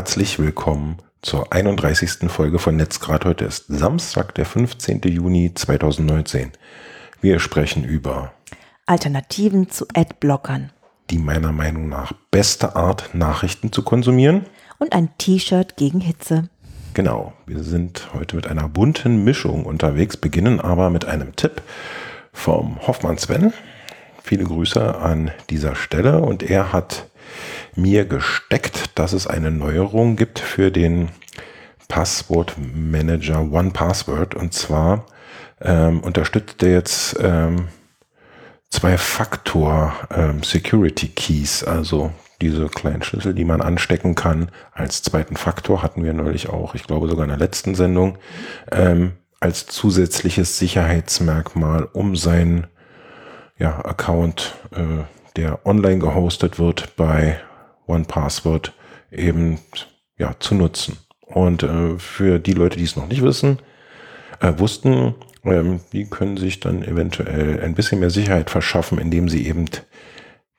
Herzlich 0.00 0.38
willkommen 0.38 0.96
zur 1.20 1.52
31. 1.52 2.30
Folge 2.30 2.58
von 2.58 2.74
Netzgrad. 2.74 3.26
Heute 3.26 3.44
ist 3.44 3.66
Samstag, 3.68 4.34
der 4.34 4.46
15. 4.46 5.02
Juni 5.02 5.52
2019. 5.54 6.52
Wir 7.20 7.38
sprechen 7.38 7.84
über 7.84 8.32
Alternativen 8.86 9.68
zu 9.68 9.84
Adblockern 9.92 10.70
die 11.10 11.18
meiner 11.18 11.52
Meinung 11.52 11.90
nach 11.90 12.14
beste 12.30 12.76
Art, 12.76 13.14
Nachrichten 13.14 13.72
zu 13.72 13.82
konsumieren. 13.82 14.46
und 14.78 14.94
ein 14.94 15.10
T-Shirt 15.18 15.76
gegen 15.76 16.00
Hitze. 16.00 16.48
Genau, 16.94 17.34
wir 17.44 17.62
sind 17.62 18.08
heute 18.14 18.36
mit 18.36 18.46
einer 18.46 18.70
bunten 18.70 19.22
Mischung 19.22 19.66
unterwegs, 19.66 20.16
beginnen 20.16 20.62
aber 20.62 20.88
mit 20.88 21.04
einem 21.04 21.36
Tipp 21.36 21.60
vom 22.32 22.86
Hoffmann 22.86 23.18
Sven. 23.18 23.52
Viele 24.22 24.44
Grüße 24.44 24.96
an 24.96 25.30
dieser 25.50 25.74
Stelle 25.74 26.22
und 26.22 26.42
er 26.42 26.72
hat 26.72 27.09
mir 27.76 28.04
gesteckt, 28.04 28.98
dass 28.98 29.12
es 29.12 29.26
eine 29.26 29.50
Neuerung 29.50 30.16
gibt 30.16 30.38
für 30.38 30.70
den 30.70 31.08
Passwortmanager 31.88 33.40
One 33.50 33.70
Password 33.70 34.34
und 34.34 34.54
zwar 34.54 35.06
ähm, 35.60 36.00
unterstützt 36.00 36.62
er 36.62 36.72
jetzt 36.72 37.16
ähm, 37.20 37.68
zwei-Faktor 38.70 39.92
ähm, 40.10 40.42
Security 40.42 41.08
Keys, 41.08 41.64
also 41.64 42.12
diese 42.40 42.68
kleinen 42.68 43.02
Schlüssel, 43.02 43.34
die 43.34 43.44
man 43.44 43.60
anstecken 43.60 44.14
kann. 44.14 44.50
Als 44.72 45.02
zweiten 45.02 45.36
Faktor 45.36 45.82
hatten 45.82 46.04
wir 46.04 46.14
neulich 46.14 46.48
auch, 46.48 46.74
ich 46.74 46.84
glaube 46.84 47.08
sogar 47.08 47.24
in 47.24 47.30
der 47.30 47.38
letzten 47.38 47.74
Sendung, 47.74 48.16
ähm, 48.72 49.12
als 49.40 49.66
zusätzliches 49.66 50.58
Sicherheitsmerkmal, 50.58 51.88
um 51.92 52.16
sein 52.16 52.66
ja, 53.58 53.84
Account, 53.84 54.54
äh, 54.72 55.04
der 55.36 55.66
online 55.66 55.98
gehostet 55.98 56.58
wird 56.58 56.96
bei 56.96 57.40
OnePassword, 57.86 58.72
eben 59.10 59.58
ja, 60.16 60.34
zu 60.38 60.54
nutzen. 60.54 60.98
Und 61.26 61.62
äh, 61.62 61.98
für 61.98 62.38
die 62.38 62.52
Leute, 62.52 62.76
die 62.76 62.84
es 62.84 62.96
noch 62.96 63.06
nicht 63.06 63.22
wissen, 63.22 63.58
äh, 64.40 64.52
wussten, 64.58 65.14
ähm, 65.44 65.80
die 65.92 66.08
können 66.08 66.36
sich 66.36 66.60
dann 66.60 66.82
eventuell 66.82 67.60
ein 67.60 67.74
bisschen 67.74 68.00
mehr 68.00 68.10
Sicherheit 68.10 68.50
verschaffen, 68.50 68.98
indem 68.98 69.28
sie 69.28 69.46
eben 69.46 69.66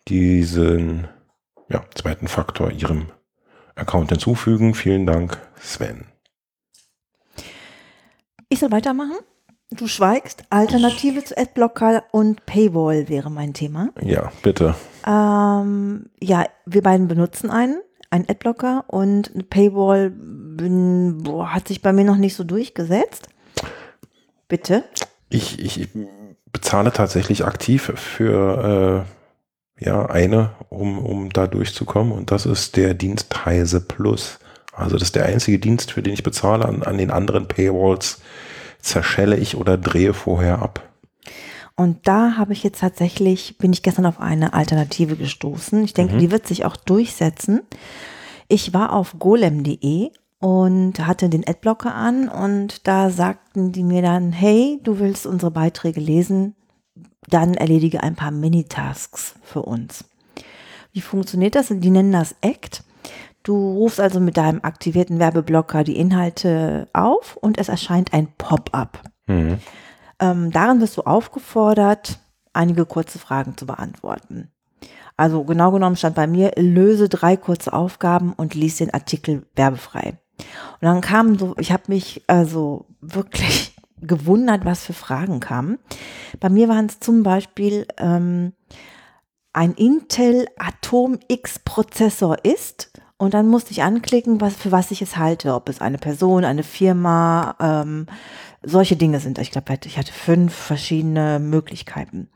diesen 0.07 1.07
ja, 1.69 1.83
zweiten 1.95 2.27
Faktor 2.27 2.71
ihrem 2.71 3.11
Account 3.75 4.09
hinzufügen. 4.09 4.73
Vielen 4.73 5.05
Dank, 5.05 5.37
Sven. 5.59 6.05
Ich 8.49 8.59
soll 8.59 8.71
weitermachen? 8.71 9.17
Du 9.73 9.87
schweigst. 9.87 10.43
Alternative 10.49 11.23
zu 11.23 11.37
Adblocker 11.37 12.03
und 12.11 12.45
Paywall 12.45 13.07
wäre 13.07 13.31
mein 13.31 13.53
Thema. 13.53 13.89
Ja, 14.01 14.31
bitte. 14.43 14.75
Ähm, 15.07 16.07
ja, 16.21 16.45
wir 16.65 16.83
beiden 16.83 17.07
benutzen 17.07 17.49
einen, 17.49 17.79
einen 18.09 18.29
Adblocker 18.29 18.83
und 18.87 19.31
eine 19.33 19.43
Paywall 19.43 20.09
bin, 20.09 21.23
boah, 21.23 21.53
hat 21.53 21.69
sich 21.69 21.81
bei 21.81 21.93
mir 21.93 22.03
noch 22.03 22.17
nicht 22.17 22.35
so 22.35 22.43
durchgesetzt. 22.43 23.29
Bitte? 24.49 24.83
Ich, 25.29 25.59
ich 25.59 25.87
bezahle 26.51 26.91
tatsächlich 26.91 27.45
aktiv 27.45 27.93
für 27.95 29.05
äh, 29.79 29.85
ja, 29.85 30.05
eine, 30.05 30.51
um, 30.67 30.99
um 30.99 31.29
da 31.29 31.47
durchzukommen. 31.47 32.11
Und 32.11 32.31
das 32.31 32.45
ist 32.45 32.75
der 32.75 32.93
Dienst 32.93 33.45
Heise 33.45 33.79
Plus. 33.79 34.39
Also 34.73 34.97
das 34.97 35.03
ist 35.03 35.15
der 35.15 35.25
einzige 35.25 35.59
Dienst, 35.59 35.91
für 35.91 36.03
den 36.03 36.13
ich 36.13 36.23
bezahle. 36.23 36.65
An, 36.65 36.83
an 36.83 36.97
den 36.97 37.09
anderen 37.09 37.47
Paywalls 37.47 38.19
zerschelle 38.81 39.37
ich 39.37 39.55
oder 39.57 39.77
drehe 39.77 40.13
vorher 40.13 40.61
ab. 40.61 40.87
Und 41.75 42.07
da 42.07 42.37
habe 42.37 42.53
ich 42.53 42.63
jetzt 42.63 42.81
tatsächlich, 42.81 43.57
bin 43.57 43.73
ich 43.73 43.81
gestern 43.81 44.05
auf 44.05 44.19
eine 44.19 44.53
Alternative 44.53 45.15
gestoßen. 45.15 45.83
Ich 45.83 45.93
denke, 45.93 46.15
Mhm. 46.15 46.19
die 46.19 46.31
wird 46.31 46.45
sich 46.47 46.65
auch 46.65 46.75
durchsetzen. 46.75 47.61
Ich 48.47 48.73
war 48.73 48.93
auf 48.93 49.15
golem.de 49.19 50.11
und 50.39 51.05
hatte 51.07 51.29
den 51.29 51.47
Adblocker 51.47 51.95
an 51.95 52.27
und 52.27 52.87
da 52.87 53.09
sagten 53.09 53.71
die 53.71 53.83
mir 53.83 54.01
dann, 54.01 54.31
hey, 54.31 54.79
du 54.83 54.99
willst 54.99 55.25
unsere 55.25 55.51
Beiträge 55.51 56.01
lesen, 56.01 56.55
dann 57.29 57.53
erledige 57.53 58.03
ein 58.03 58.15
paar 58.15 58.31
Minitasks 58.31 59.35
für 59.43 59.61
uns. 59.61 60.03
Wie 60.91 61.01
funktioniert 61.01 61.55
das? 61.55 61.67
Die 61.69 61.89
nennen 61.89 62.11
das 62.11 62.35
ACT. 62.43 62.83
Du 63.43 63.73
rufst 63.73 63.99
also 63.99 64.19
mit 64.19 64.37
deinem 64.37 64.63
aktivierten 64.63 65.19
Werbeblocker 65.19 65.83
die 65.83 65.97
Inhalte 65.97 66.87
auf 66.93 67.37
und 67.37 67.57
es 67.57 67.69
erscheint 67.69 68.13
ein 68.13 68.27
Pop-up. 68.37 69.01
Mhm. 69.27 69.59
Ähm, 70.19 70.51
darin 70.51 70.79
wirst 70.81 70.97
du 70.97 71.01
aufgefordert, 71.01 72.19
einige 72.53 72.85
kurze 72.85 73.17
Fragen 73.17 73.57
zu 73.57 73.65
beantworten. 73.65 74.51
Also 75.17 75.43
genau 75.43 75.71
genommen 75.71 75.95
stand 75.95 76.15
bei 76.15 76.27
mir, 76.27 76.51
löse 76.57 77.09
drei 77.09 77.37
kurze 77.37 77.73
Aufgaben 77.73 78.33
und 78.33 78.55
lies 78.55 78.77
den 78.77 78.93
Artikel 78.93 79.45
werbefrei. 79.55 80.19
Und 80.79 80.81
dann 80.81 81.01
kam 81.01 81.37
so, 81.37 81.55
ich 81.59 81.71
habe 81.71 81.83
mich 81.87 82.23
also 82.27 82.85
wirklich 83.01 83.75
gewundert, 84.01 84.65
was 84.65 84.83
für 84.83 84.93
Fragen 84.93 85.39
kamen. 85.39 85.79
Bei 86.39 86.49
mir 86.49 86.67
waren 86.69 86.87
es 86.87 86.99
zum 86.99 87.23
Beispiel 87.23 87.87
ähm, 87.97 88.53
ein 89.53 89.73
Intel 89.73 90.47
Atom 90.57 91.19
X 91.27 91.59
Prozessor 91.59 92.43
ist. 92.43 92.90
Und 93.21 93.35
dann 93.35 93.47
musste 93.47 93.69
ich 93.69 93.83
anklicken, 93.83 94.41
was, 94.41 94.55
für 94.55 94.71
was 94.71 94.89
ich 94.89 95.03
es 95.03 95.15
halte. 95.15 95.53
Ob 95.53 95.69
es 95.69 95.79
eine 95.79 95.99
Person, 95.99 96.43
eine 96.43 96.63
Firma, 96.63 97.55
ähm, 97.59 98.07
solche 98.63 98.95
Dinge 98.95 99.19
sind. 99.19 99.37
Ich 99.37 99.51
glaube, 99.51 99.77
ich 99.85 99.99
hatte 99.99 100.11
fünf 100.11 100.55
verschiedene 100.55 101.37
Möglichkeiten. 101.37 102.31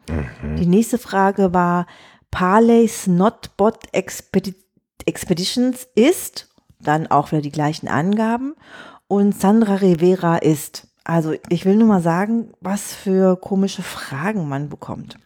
Die 0.59 0.67
nächste 0.67 0.99
Frage 0.99 1.55
war, 1.55 1.87
Parley 2.29 2.87
Snotbot 2.87 3.79
Expedi 3.93 4.53
Expeditions 5.07 5.87
ist, 5.95 6.49
dann 6.79 7.07
auch 7.07 7.31
wieder 7.31 7.41
die 7.41 7.51
gleichen 7.51 7.87
Angaben. 7.87 8.53
Und 9.07 9.33
Sandra 9.33 9.77
Rivera 9.77 10.37
ist. 10.37 10.87
Also 11.03 11.33
ich 11.49 11.65
will 11.65 11.77
nur 11.77 11.87
mal 11.87 12.03
sagen, 12.03 12.51
was 12.61 12.93
für 12.93 13.37
komische 13.37 13.81
Fragen 13.81 14.47
man 14.47 14.69
bekommt. 14.69 15.17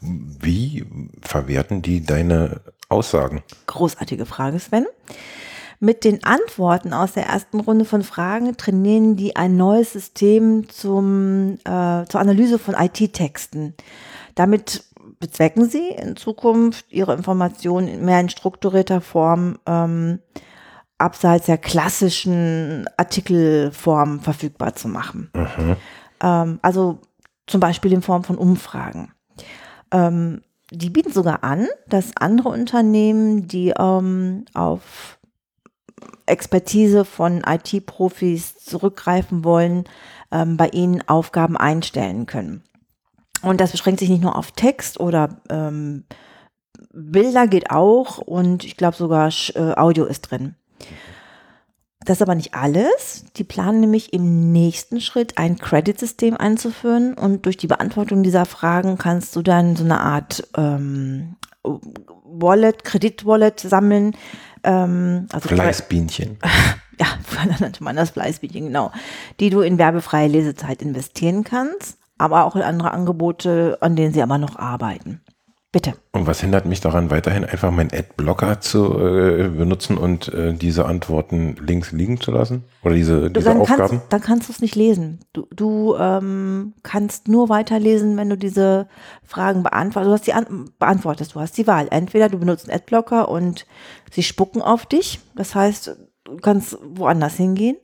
Wie 0.00 0.86
verwerten 1.20 1.82
die 1.82 2.02
deine 2.02 2.62
Aussagen? 2.92 3.42
Großartige 3.66 4.26
Frage, 4.26 4.58
Sven. 4.58 4.86
Mit 5.80 6.04
den 6.04 6.22
Antworten 6.22 6.92
aus 6.92 7.12
der 7.14 7.26
ersten 7.26 7.58
Runde 7.58 7.84
von 7.84 8.04
Fragen 8.04 8.56
trainieren 8.56 9.16
die 9.16 9.34
ein 9.34 9.56
neues 9.56 9.92
System 9.92 10.68
zum, 10.68 11.58
äh, 11.64 12.04
zur 12.06 12.20
Analyse 12.20 12.60
von 12.60 12.74
IT-Texten. 12.74 13.74
Damit 14.36 14.84
bezwecken 15.18 15.68
sie 15.68 15.88
in 15.88 16.14
Zukunft 16.16 16.86
ihre 16.90 17.14
Informationen 17.14 18.04
mehr 18.04 18.20
in 18.20 18.28
strukturierter 18.28 19.00
Form 19.00 19.58
ähm, 19.66 20.20
abseits 20.98 21.46
der 21.46 21.58
klassischen 21.58 22.88
Artikelform 22.96 24.20
verfügbar 24.20 24.74
zu 24.76 24.86
machen. 24.86 25.30
Ähm, 26.20 26.60
also 26.62 27.00
zum 27.48 27.60
Beispiel 27.60 27.92
in 27.92 28.02
Form 28.02 28.22
von 28.22 28.38
Umfragen. 28.38 29.12
Ähm, 29.90 30.42
die 30.72 30.90
bieten 30.90 31.12
sogar 31.12 31.44
an, 31.44 31.68
dass 31.86 32.16
andere 32.16 32.48
Unternehmen, 32.48 33.46
die 33.46 33.74
ähm, 33.78 34.46
auf 34.54 35.18
Expertise 36.26 37.04
von 37.04 37.42
IT-Profis 37.46 38.56
zurückgreifen 38.56 39.44
wollen, 39.44 39.84
ähm, 40.30 40.56
bei 40.56 40.68
ihnen 40.68 41.06
Aufgaben 41.06 41.56
einstellen 41.56 42.26
können. 42.26 42.62
Und 43.42 43.60
das 43.60 43.72
beschränkt 43.72 44.00
sich 44.00 44.08
nicht 44.08 44.22
nur 44.22 44.36
auf 44.36 44.52
Text 44.52 44.98
oder 44.98 45.40
ähm, 45.50 46.04
Bilder 46.92 47.46
geht 47.46 47.70
auch 47.70 48.18
und 48.18 48.64
ich 48.64 48.76
glaube 48.76 48.96
sogar 48.96 49.30
äh, 49.54 49.74
Audio 49.74 50.04
ist 50.04 50.22
drin. 50.22 50.56
Das 52.04 52.18
ist 52.18 52.22
aber 52.22 52.34
nicht 52.34 52.54
alles. 52.54 53.24
Die 53.36 53.44
planen 53.44 53.80
nämlich 53.80 54.12
im 54.12 54.52
nächsten 54.52 55.00
Schritt 55.00 55.38
ein 55.38 55.58
Credit-System 55.58 56.36
einzuführen 56.36 57.14
und 57.14 57.46
durch 57.46 57.56
die 57.56 57.66
Beantwortung 57.66 58.22
dieser 58.22 58.44
Fragen 58.44 58.98
kannst 58.98 59.36
du 59.36 59.42
dann 59.42 59.76
so 59.76 59.84
eine 59.84 60.00
Art 60.00 60.46
ähm, 60.56 61.36
Wallet, 61.62 62.84
Kredit-Wallet 62.84 63.60
sammeln. 63.60 64.16
Ähm, 64.64 65.26
also 65.32 65.48
Fleißbienchen. 65.48 66.38
ja, 66.98 67.06
früher 67.24 67.54
nannte 67.58 67.82
man 67.82 67.96
das 67.96 68.10
Fleißbienchen, 68.10 68.66
genau, 68.66 68.92
die 69.40 69.50
du 69.50 69.60
in 69.60 69.78
werbefreie 69.78 70.28
Lesezeit 70.28 70.82
investieren 70.82 71.44
kannst, 71.44 71.98
aber 72.18 72.44
auch 72.44 72.56
in 72.56 72.62
andere 72.62 72.92
Angebote, 72.92 73.78
an 73.80 73.96
denen 73.96 74.12
sie 74.12 74.22
aber 74.22 74.38
noch 74.38 74.56
arbeiten. 74.56 75.20
Bitte. 75.72 75.94
Und 76.12 76.26
was 76.26 76.42
hindert 76.42 76.66
mich 76.66 76.82
daran, 76.82 77.10
weiterhin 77.10 77.46
einfach 77.46 77.70
meinen 77.70 77.90
Adblocker 77.90 78.60
zu 78.60 78.98
äh, 78.98 79.48
benutzen 79.48 79.96
und 79.96 80.28
äh, 80.28 80.52
diese 80.52 80.84
Antworten 80.84 81.56
links 81.66 81.92
liegen 81.92 82.20
zu 82.20 82.30
lassen? 82.30 82.64
Oder 82.82 82.94
diese, 82.94 83.30
diese 83.30 83.48
dann 83.48 83.62
Aufgaben? 83.62 83.88
kannst, 83.88 84.12
dann 84.12 84.20
kannst 84.20 84.48
du 84.48 84.52
es 84.52 84.60
nicht 84.60 84.76
lesen. 84.76 85.20
Du, 85.32 85.46
du 85.50 85.96
ähm, 85.96 86.74
kannst 86.82 87.28
nur 87.28 87.48
weiterlesen, 87.48 88.18
wenn 88.18 88.28
du 88.28 88.36
diese 88.36 88.86
Fragen 89.24 89.62
beantwortest. 89.62 90.08
Du 90.08 90.12
hast 90.12 90.26
die 90.26 90.34
an 90.34 90.70
beantwortest, 90.78 91.34
du 91.34 91.40
hast 91.40 91.56
die 91.56 91.66
Wahl. 91.66 91.88
Entweder 91.90 92.28
du 92.28 92.38
benutzt 92.38 92.68
einen 92.68 92.76
Adblocker 92.76 93.30
und 93.30 93.64
sie 94.10 94.22
spucken 94.22 94.60
auf 94.60 94.84
dich. 94.84 95.20
Das 95.36 95.54
heißt, 95.54 95.96
du 96.32 96.40
kannst 96.40 96.78
woanders 96.82 97.36
hingehen. 97.36 97.76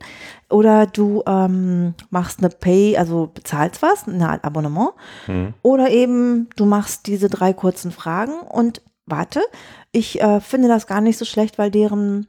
Oder 0.50 0.86
du 0.86 1.22
ähm, 1.26 1.94
machst 2.10 2.40
eine 2.40 2.48
Pay, 2.48 2.96
also 2.96 3.30
bezahlst 3.32 3.82
was, 3.82 4.08
eine 4.08 4.30
Art 4.30 4.44
Abonnement. 4.44 4.92
Oder 5.62 5.90
eben 5.90 6.48
du 6.56 6.64
machst 6.64 7.06
diese 7.06 7.28
drei 7.28 7.52
kurzen 7.52 7.92
Fragen 7.92 8.40
und 8.40 8.82
warte, 9.06 9.40
ich 9.92 10.20
äh, 10.20 10.40
finde 10.40 10.68
das 10.68 10.86
gar 10.86 11.00
nicht 11.00 11.18
so 11.18 11.24
schlecht, 11.24 11.58
weil 11.58 11.70
deren 11.70 12.26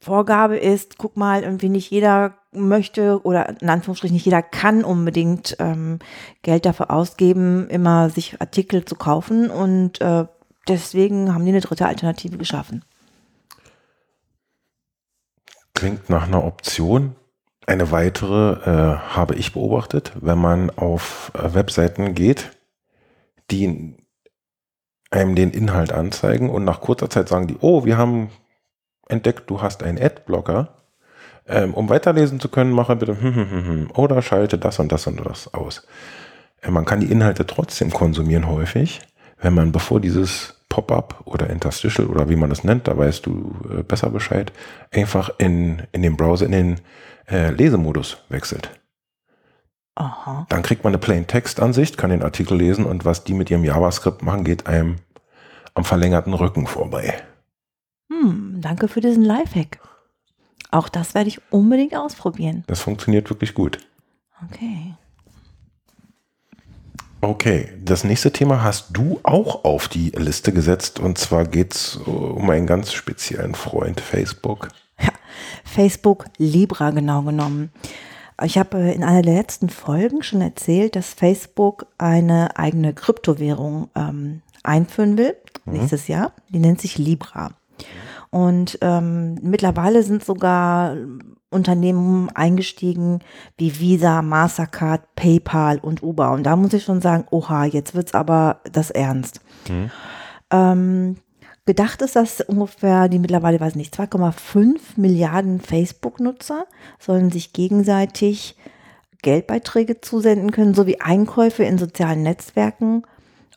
Vorgabe 0.00 0.56
ist, 0.56 0.98
guck 0.98 1.16
mal, 1.16 1.42
irgendwie 1.42 1.68
nicht 1.68 1.90
jeder 1.90 2.34
möchte 2.52 3.20
oder 3.22 3.60
in 3.60 3.70
Anführungsstrichen 3.70 4.14
nicht 4.14 4.24
jeder 4.24 4.42
kann 4.42 4.84
unbedingt 4.84 5.56
ähm, 5.60 6.00
Geld 6.42 6.66
dafür 6.66 6.90
ausgeben, 6.90 7.68
immer 7.68 8.10
sich 8.10 8.40
Artikel 8.40 8.84
zu 8.84 8.96
kaufen 8.96 9.48
und 9.48 10.00
äh, 10.00 10.26
deswegen 10.68 11.32
haben 11.32 11.44
die 11.44 11.52
eine 11.52 11.60
dritte 11.60 11.86
Alternative 11.86 12.36
geschaffen. 12.36 12.84
Klingt 15.82 16.08
nach 16.08 16.28
einer 16.28 16.44
Option. 16.44 17.16
Eine 17.66 17.90
weitere 17.90 18.52
äh, 18.52 18.98
habe 18.98 19.34
ich 19.34 19.52
beobachtet, 19.52 20.12
wenn 20.14 20.38
man 20.38 20.70
auf 20.70 21.32
äh, 21.34 21.54
Webseiten 21.54 22.14
geht, 22.14 22.52
die 23.50 23.96
einem 25.10 25.34
den 25.34 25.50
Inhalt 25.50 25.92
anzeigen 25.92 26.50
und 26.50 26.62
nach 26.62 26.82
kurzer 26.82 27.10
Zeit 27.10 27.28
sagen 27.28 27.48
die, 27.48 27.56
oh, 27.60 27.84
wir 27.84 27.98
haben 27.98 28.30
entdeckt, 29.08 29.50
du 29.50 29.60
hast 29.60 29.82
einen 29.82 30.00
Adblocker. 30.00 30.84
Ähm, 31.48 31.74
um 31.74 31.88
weiterlesen 31.88 32.38
zu 32.38 32.48
können, 32.48 32.70
mache 32.70 32.94
bitte 32.94 33.20
hm, 33.20 33.34
hm, 33.34 33.50
hm, 33.50 33.90
oder 33.96 34.22
schalte 34.22 34.58
das 34.58 34.78
und 34.78 34.92
das 34.92 35.08
und 35.08 35.16
das 35.26 35.52
aus. 35.52 35.84
Äh, 36.60 36.70
man 36.70 36.84
kann 36.84 37.00
die 37.00 37.10
Inhalte 37.10 37.44
trotzdem 37.44 37.90
konsumieren 37.90 38.46
häufig, 38.46 39.00
wenn 39.40 39.54
man 39.54 39.72
bevor 39.72 39.98
dieses 39.98 40.61
Pop-up 40.72 41.20
oder 41.26 41.50
Interstitial 41.50 42.06
oder 42.06 42.30
wie 42.30 42.36
man 42.36 42.48
das 42.48 42.64
nennt, 42.64 42.88
da 42.88 42.96
weißt 42.96 43.26
du 43.26 43.54
äh, 43.70 43.82
besser 43.82 44.08
Bescheid, 44.08 44.52
einfach 44.90 45.30
in, 45.36 45.82
in 45.92 46.00
den 46.00 46.16
Browser, 46.16 46.46
in 46.46 46.52
den 46.52 46.80
äh, 47.30 47.50
Lesemodus 47.50 48.16
wechselt. 48.30 48.70
Aha. 49.96 50.46
Dann 50.48 50.62
kriegt 50.62 50.82
man 50.82 50.92
eine 50.92 50.98
Plain-Text-Ansicht, 50.98 51.98
kann 51.98 52.08
den 52.08 52.22
Artikel 52.22 52.56
lesen 52.56 52.86
und 52.86 53.04
was 53.04 53.22
die 53.22 53.34
mit 53.34 53.50
ihrem 53.50 53.64
JavaScript 53.64 54.22
machen, 54.22 54.44
geht 54.44 54.66
einem 54.66 54.96
am 55.74 55.84
verlängerten 55.84 56.32
Rücken 56.32 56.66
vorbei. 56.66 57.22
Hm, 58.10 58.62
danke 58.62 58.88
für 58.88 59.02
diesen 59.02 59.24
Lifehack. 59.24 59.78
Auch 60.70 60.88
das 60.88 61.14
werde 61.14 61.28
ich 61.28 61.42
unbedingt 61.50 61.94
ausprobieren. 61.94 62.64
Das 62.66 62.80
funktioniert 62.80 63.28
wirklich 63.28 63.52
gut. 63.52 63.76
Okay. 64.50 64.94
Okay, 67.24 67.68
das 67.80 68.02
nächste 68.02 68.32
Thema 68.32 68.64
hast 68.64 68.96
du 68.96 69.20
auch 69.22 69.64
auf 69.64 69.86
die 69.86 70.10
Liste 70.10 70.52
gesetzt 70.52 70.98
und 70.98 71.18
zwar 71.18 71.44
geht 71.44 71.72
es 71.72 71.94
um 71.94 72.50
einen 72.50 72.66
ganz 72.66 72.92
speziellen 72.92 73.54
Freund, 73.54 74.00
Facebook. 74.00 74.70
Ja, 75.00 75.10
Facebook 75.64 76.24
Libra 76.36 76.90
genau 76.90 77.22
genommen. 77.22 77.70
Ich 78.42 78.58
habe 78.58 78.76
äh, 78.76 78.92
in 78.92 79.04
einer 79.04 79.22
der 79.22 79.34
letzten 79.36 79.68
Folgen 79.68 80.24
schon 80.24 80.40
erzählt, 80.40 80.96
dass 80.96 81.14
Facebook 81.14 81.86
eine 81.96 82.56
eigene 82.58 82.92
Kryptowährung 82.92 83.88
ähm, 83.94 84.42
einführen 84.64 85.16
will, 85.16 85.36
mhm. 85.64 85.74
nächstes 85.74 86.08
Jahr. 86.08 86.32
Die 86.48 86.58
nennt 86.58 86.80
sich 86.80 86.98
Libra. 86.98 87.52
Und 88.30 88.78
ähm, 88.80 89.36
mittlerweile 89.42 90.02
sind 90.02 90.24
sogar 90.24 90.96
Unternehmen 91.52 92.30
eingestiegen 92.34 93.20
wie 93.56 93.78
Visa, 93.78 94.22
Mastercard, 94.22 95.02
PayPal 95.14 95.78
und 95.78 96.02
Uber. 96.02 96.32
Und 96.32 96.44
da 96.44 96.56
muss 96.56 96.72
ich 96.72 96.84
schon 96.84 97.00
sagen, 97.00 97.24
oha, 97.30 97.64
jetzt 97.64 97.94
wird's 97.94 98.14
aber 98.14 98.60
das 98.70 98.90
ernst. 98.90 99.40
Mhm. 99.68 99.90
Ähm, 100.50 101.16
gedacht 101.64 102.02
ist, 102.02 102.16
dass 102.16 102.40
ungefähr 102.40 103.08
die 103.08 103.18
mittlerweile, 103.18 103.60
weiß 103.60 103.76
nicht, 103.76 103.94
2,5 103.94 104.78
Milliarden 104.96 105.60
Facebook-Nutzer 105.60 106.66
sollen 106.98 107.30
sich 107.30 107.52
gegenseitig 107.52 108.56
Geldbeiträge 109.22 110.00
zusenden 110.00 110.50
können, 110.50 110.74
sowie 110.74 111.00
Einkäufe 111.00 111.62
in 111.62 111.78
sozialen 111.78 112.22
Netzwerken 112.22 113.04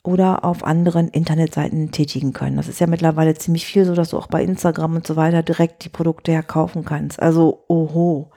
oder 0.06 0.46
auf 0.46 0.64
anderen 0.64 1.08
Internetseiten 1.10 1.92
tätigen 1.92 2.34
können. 2.34 2.58
Das 2.58 2.68
ist 2.68 2.80
ja 2.80 2.88
mittlerweile 2.88 3.34
ziemlich 3.36 3.66
viel 3.66 3.86
so, 3.86 3.96
dass 3.96 4.10
du 4.12 4.18
auch 4.18 4.28
bei 4.28 4.44
Instagram 4.44 4.96
und 4.96 5.08
so 5.08 5.16
weiter 5.16 5.44
direkt 5.44 5.84
die 5.84 5.90
Produkte 5.90 6.32
ja 6.32 6.42
kaufen 6.42 6.86
kannst. 6.86 7.22
Also, 7.22 7.64
oho. 7.68 8.32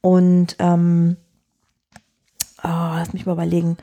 Und 0.00 0.56
ähm, 0.58 1.16
oh, 2.62 2.68
lass 2.68 3.12
mich 3.12 3.26
mal 3.26 3.32
überlegen. 3.32 3.76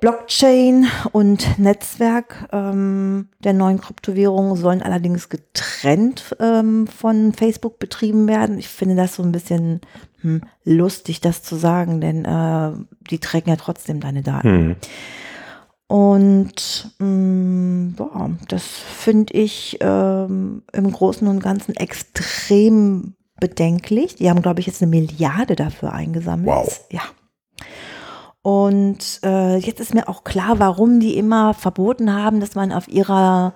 Blockchain 0.00 0.86
und 1.12 1.58
Netzwerk 1.58 2.48
ähm, 2.52 3.28
der 3.44 3.52
neuen 3.52 3.80
Kryptowährungen 3.80 4.56
sollen 4.56 4.80
allerdings 4.80 5.28
getrennt 5.28 6.36
ähm, 6.40 6.86
von 6.86 7.34
Facebook 7.34 7.78
betrieben 7.78 8.26
werden. 8.26 8.58
Ich 8.58 8.68
finde 8.68 8.96
das 8.96 9.16
so 9.16 9.22
ein 9.22 9.32
bisschen 9.32 9.82
hm, 10.22 10.40
lustig, 10.64 11.20
das 11.20 11.42
zu 11.42 11.56
sagen, 11.56 12.00
denn 12.00 12.24
äh, 12.24 12.72
die 13.10 13.18
tracken 13.18 13.50
ja 13.50 13.56
trotzdem 13.56 14.00
deine 14.00 14.22
Daten. 14.22 14.48
Hm. 14.48 14.76
Und 15.90 16.94
mh, 17.00 17.04
mm, 17.04 17.94
boah, 17.96 18.30
das 18.46 18.62
finde 18.62 19.34
ich 19.34 19.76
ähm, 19.80 20.62
im 20.72 20.92
Großen 20.92 21.26
und 21.26 21.42
Ganzen 21.42 21.74
extrem 21.74 23.14
bedenklich. 23.40 24.14
Die 24.14 24.30
haben, 24.30 24.40
glaube 24.40 24.60
ich, 24.60 24.66
jetzt 24.66 24.80
eine 24.80 24.88
Milliarde 24.88 25.56
dafür 25.56 25.92
eingesammelt. 25.92 26.46
Wow. 26.46 26.80
Ja. 26.92 27.00
Und 28.42 29.18
äh, 29.24 29.56
jetzt 29.56 29.80
ist 29.80 29.92
mir 29.92 30.08
auch 30.08 30.22
klar, 30.22 30.60
warum 30.60 31.00
die 31.00 31.16
immer 31.16 31.54
verboten 31.54 32.14
haben, 32.14 32.38
dass 32.38 32.54
man 32.54 32.70
auf 32.70 32.86
ihrer 32.86 33.54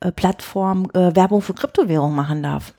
äh, 0.00 0.10
Plattform 0.10 0.90
äh, 0.92 1.14
Werbung 1.14 1.40
für 1.40 1.54
Kryptowährung 1.54 2.16
machen 2.16 2.42
darf. 2.42 2.74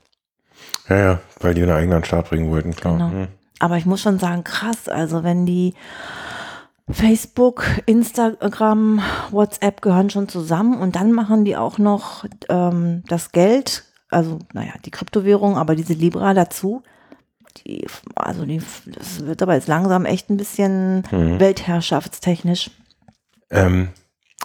Ja, 0.90 0.96
ja, 0.98 1.20
weil 1.40 1.54
die 1.54 1.62
einen 1.62 1.72
eigenen 1.72 2.04
Start 2.04 2.28
bringen 2.28 2.50
wollten, 2.50 2.76
klar. 2.76 2.98
Genau. 2.98 3.08
Mhm. 3.08 3.28
Aber 3.58 3.78
ich 3.78 3.86
muss 3.86 4.02
schon 4.02 4.18
sagen, 4.18 4.44
krass, 4.44 4.86
also 4.86 5.24
wenn 5.24 5.46
die 5.46 5.72
Facebook, 6.90 7.64
Instagram, 7.86 9.02
WhatsApp 9.30 9.82
gehören 9.82 10.10
schon 10.10 10.28
zusammen 10.28 10.80
und 10.80 10.96
dann 10.96 11.12
machen 11.12 11.44
die 11.44 11.56
auch 11.56 11.78
noch 11.78 12.24
ähm, 12.48 13.02
das 13.08 13.32
Geld, 13.32 13.84
also 14.08 14.38
naja, 14.54 14.72
die 14.84 14.90
Kryptowährung, 14.90 15.56
aber 15.56 15.74
diese 15.74 15.92
Libra 15.92 16.34
dazu. 16.34 16.82
Die, 17.66 17.86
also 18.14 18.46
die, 18.46 18.62
das 18.86 19.26
wird 19.26 19.42
aber 19.42 19.54
jetzt 19.54 19.68
langsam 19.68 20.04
echt 20.04 20.30
ein 20.30 20.36
bisschen 20.36 21.02
mhm. 21.10 21.40
weltherrschaftstechnisch. 21.40 22.70
Ähm, 23.50 23.88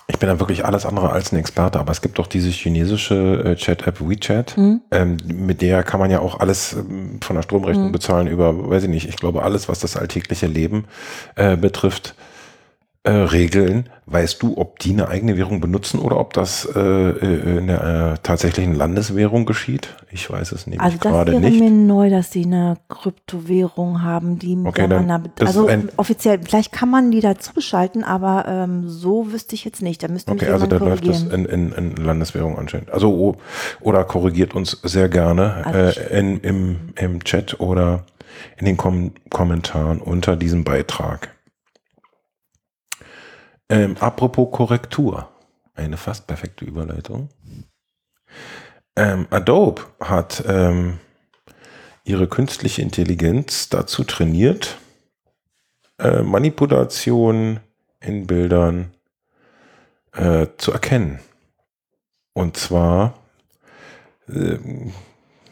ich 0.07 0.19
bin 0.19 0.28
da 0.28 0.40
wirklich 0.40 0.66
alles 0.66 0.86
andere 0.86 1.12
als 1.12 1.31
ein 1.31 1.38
Experte, 1.38 1.80
aber 1.80 1.92
es 1.92 2.01
gibt 2.01 2.19
doch 2.19 2.28
diese 2.28 2.50
chinesische 2.50 3.44
äh, 3.45 3.56
Chat-App 3.56 4.02
WeChat, 4.02 4.57
mhm. 4.57 4.81
ähm, 4.92 5.18
mit 5.28 5.62
der 5.62 5.83
kann 5.83 6.00
man 6.00 6.12
ja 6.12 6.19
auch 6.19 6.40
alles 6.40 6.73
ähm, 6.73 7.19
von 7.21 7.38
der 7.38 7.44
Stromrechnung 7.44 7.88
mhm. 7.88 7.94
bezahlen 7.94 8.28
über, 8.28 8.69
weiß 8.69 8.83
ich 8.83 8.90
nicht, 8.90 9.07
ich 9.07 9.16
glaube 9.16 9.44
alles, 9.44 9.69
was 9.69 9.80
das 9.80 9.95
alltägliche 9.95 10.47
Leben 10.47 10.85
äh, 11.35 11.56
betrifft 11.56 12.16
äh, 13.04 13.12
Regeln. 13.12 13.90
Weißt 14.06 14.42
du, 14.42 14.57
ob 14.57 14.80
die 14.80 14.92
eine 14.92 15.07
eigene 15.07 15.38
Währung 15.38 15.62
benutzen 15.62 16.00
oder 16.00 16.19
ob 16.19 16.33
das 16.33 16.66
äh, 16.76 16.80
äh 16.80 17.57
in 17.57 17.68
der 17.68 18.14
äh, 18.14 18.18
tatsächlichen 18.22 18.76
Landeswährung 18.76 19.45
geschieht? 19.45 19.95
Ich 20.12 20.30
weiß 20.30 20.52
es 20.52 20.68
nämlich 20.68 20.81
also 20.81 20.98
gerade 20.98 21.31
nicht. 21.31 21.44
Also 21.44 21.50
das 21.50 21.60
wäre 21.60 21.72
mir 21.72 21.86
neu, 21.86 22.10
dass 22.10 22.31
sie 22.31 22.45
eine 22.45 22.78
Kryptowährung 22.90 24.04
haben, 24.04 24.40
die 24.40 24.57
okay, 24.64 24.88
dann, 24.88 25.30
also 25.40 25.69
offiziell, 25.98 26.40
vielleicht 26.44 26.72
kann 26.72 26.90
man 26.90 27.12
die 27.12 27.22
dazuschalten, 27.22 28.04
aber 28.04 28.45
ähm, 28.48 28.88
so 28.88 29.31
wüsste 29.31 29.56
ich 29.56 29.66
jetzt 29.66 29.81
nicht. 29.81 30.04
Da 30.04 30.07
müsste 30.10 30.31
okay, 30.31 30.48
also 30.48 30.68
dann 30.68 30.80
läuft 30.80 31.07
das 31.07 31.24
in, 31.24 31.45
in, 31.45 31.72
in 31.72 31.95
Landeswährung 31.95 32.57
anscheinend. 32.57 32.92
Also 32.92 33.10
oh, 33.10 33.36
oder 33.81 34.04
korrigiert 34.04 34.54
uns 34.54 34.80
sehr 34.83 35.10
gerne 35.10 35.66
also 35.66 36.00
äh, 36.00 36.19
in, 36.19 36.40
im, 36.42 36.76
im 36.95 37.24
Chat 37.24 37.60
oder 37.60 38.04
in 38.57 38.66
den 38.66 38.78
Kom 38.78 39.12
Kommentaren 39.30 40.00
unter 40.00 40.36
diesem 40.36 40.64
Beitrag. 40.64 41.33
Ähm, 43.70 43.98
apropos 44.00 44.52
Korrektur. 44.52 45.30
Eine 45.76 45.98
fast 45.98 46.28
perfekte 46.28 46.66
Überleitung. 46.66 47.30
Ähm, 48.96 49.28
Adobe 49.32 49.82
hat 50.00 50.44
ähm, 50.48 51.00
ihre 52.04 52.28
künstliche 52.28 52.82
Intelligenz 52.82 53.70
dazu 53.70 54.04
trainiert, 54.04 54.78
äh, 55.98 56.22
Manipulation 56.22 57.60
in 58.00 58.28
Bildern 58.28 58.92
äh, 60.12 60.48
zu 60.58 60.72
erkennen. 60.72 61.20
Und 62.34 62.58
zwar 62.58 63.18
äh, 64.28 64.58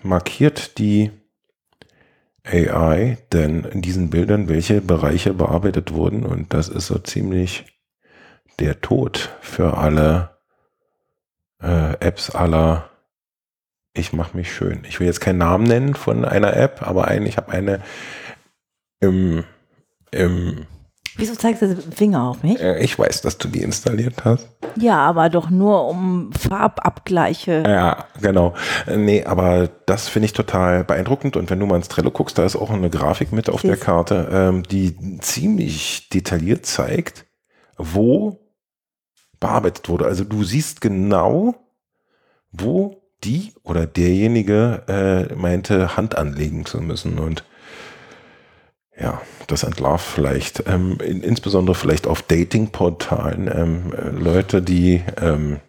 markiert 0.03 0.77
die 0.77 1.11
AI 2.43 3.17
denn 3.31 3.63
in 3.65 3.81
diesen 3.81 4.09
Bildern, 4.09 4.49
welche 4.49 4.81
Bereiche 4.81 5.33
bearbeitet 5.33 5.93
wurden. 5.93 6.25
Und 6.25 6.53
das 6.53 6.69
ist 6.69 6.87
so 6.87 6.97
ziemlich 6.97 7.65
der 8.61 8.79
Tod 8.81 9.29
für 9.41 9.77
alle 9.77 10.37
äh, 11.61 11.93
Apps 11.99 12.29
aller 12.29 12.91
ich 13.93 14.13
mache 14.13 14.37
mich 14.37 14.53
schön. 14.53 14.85
Ich 14.87 14.99
will 14.99 15.07
jetzt 15.07 15.19
keinen 15.19 15.39
Namen 15.39 15.65
nennen 15.65 15.95
von 15.95 16.23
einer 16.23 16.55
App, 16.55 16.81
aber 16.81 17.09
ein, 17.09 17.25
ich 17.25 17.35
habe 17.37 17.51
eine 17.51 17.81
im, 19.01 19.43
im 20.11 20.65
Wieso 21.17 21.35
zeigst 21.35 21.61
du 21.61 21.67
den 21.67 21.91
Finger 21.91 22.23
auf 22.29 22.41
mich? 22.41 22.61
Äh, 22.61 22.81
ich 22.81 22.97
weiß, 22.97 23.21
dass 23.21 23.37
du 23.37 23.49
die 23.49 23.61
installiert 23.61 24.23
hast. 24.23 24.47
Ja, 24.77 24.99
aber 24.99 25.29
doch 25.29 25.49
nur 25.49 25.87
um 25.87 26.31
Farbabgleiche. 26.31 27.63
Ja, 27.67 28.05
genau. 28.21 28.53
Nee, 28.87 29.25
aber 29.25 29.69
das 29.85 30.07
finde 30.07 30.27
ich 30.27 30.33
total 30.33 30.85
beeindruckend. 30.85 31.35
Und 31.35 31.49
wenn 31.49 31.59
du 31.59 31.65
mal 31.65 31.75
ins 31.75 31.89
Trello 31.89 32.11
guckst, 32.11 32.37
da 32.37 32.45
ist 32.45 32.55
auch 32.55 32.69
eine 32.69 32.89
Grafik 32.89 33.33
mit 33.33 33.49
auf 33.49 33.61
das 33.61 33.69
der 33.69 33.77
Karte, 33.77 34.29
ähm, 34.31 34.63
die 34.63 35.19
ziemlich 35.19 36.07
detailliert 36.09 36.65
zeigt, 36.65 37.25
wo 37.77 38.39
bearbeitet 39.41 39.89
wurde. 39.89 40.05
Also 40.05 40.23
du 40.23 40.45
siehst 40.45 40.79
genau, 40.79 41.55
wo 42.53 43.01
die 43.25 43.53
oder 43.63 43.85
derjenige 43.85 44.83
äh, 44.87 45.35
meinte, 45.35 45.97
Hand 45.97 46.17
anlegen 46.17 46.65
zu 46.65 46.79
müssen. 46.79 47.19
Und 47.19 47.43
ja, 48.97 49.21
das 49.47 49.63
entlarvt 49.63 50.05
vielleicht, 50.05 50.63
ähm, 50.67 50.97
in, 51.03 51.21
insbesondere 51.21 51.75
vielleicht 51.75 52.07
auf 52.07 52.21
Datingportalen, 52.21 53.49
ähm, 53.53 53.93
äh, 53.93 54.09
Leute, 54.09 54.61
die 54.61 55.03
ähm, 55.19 55.59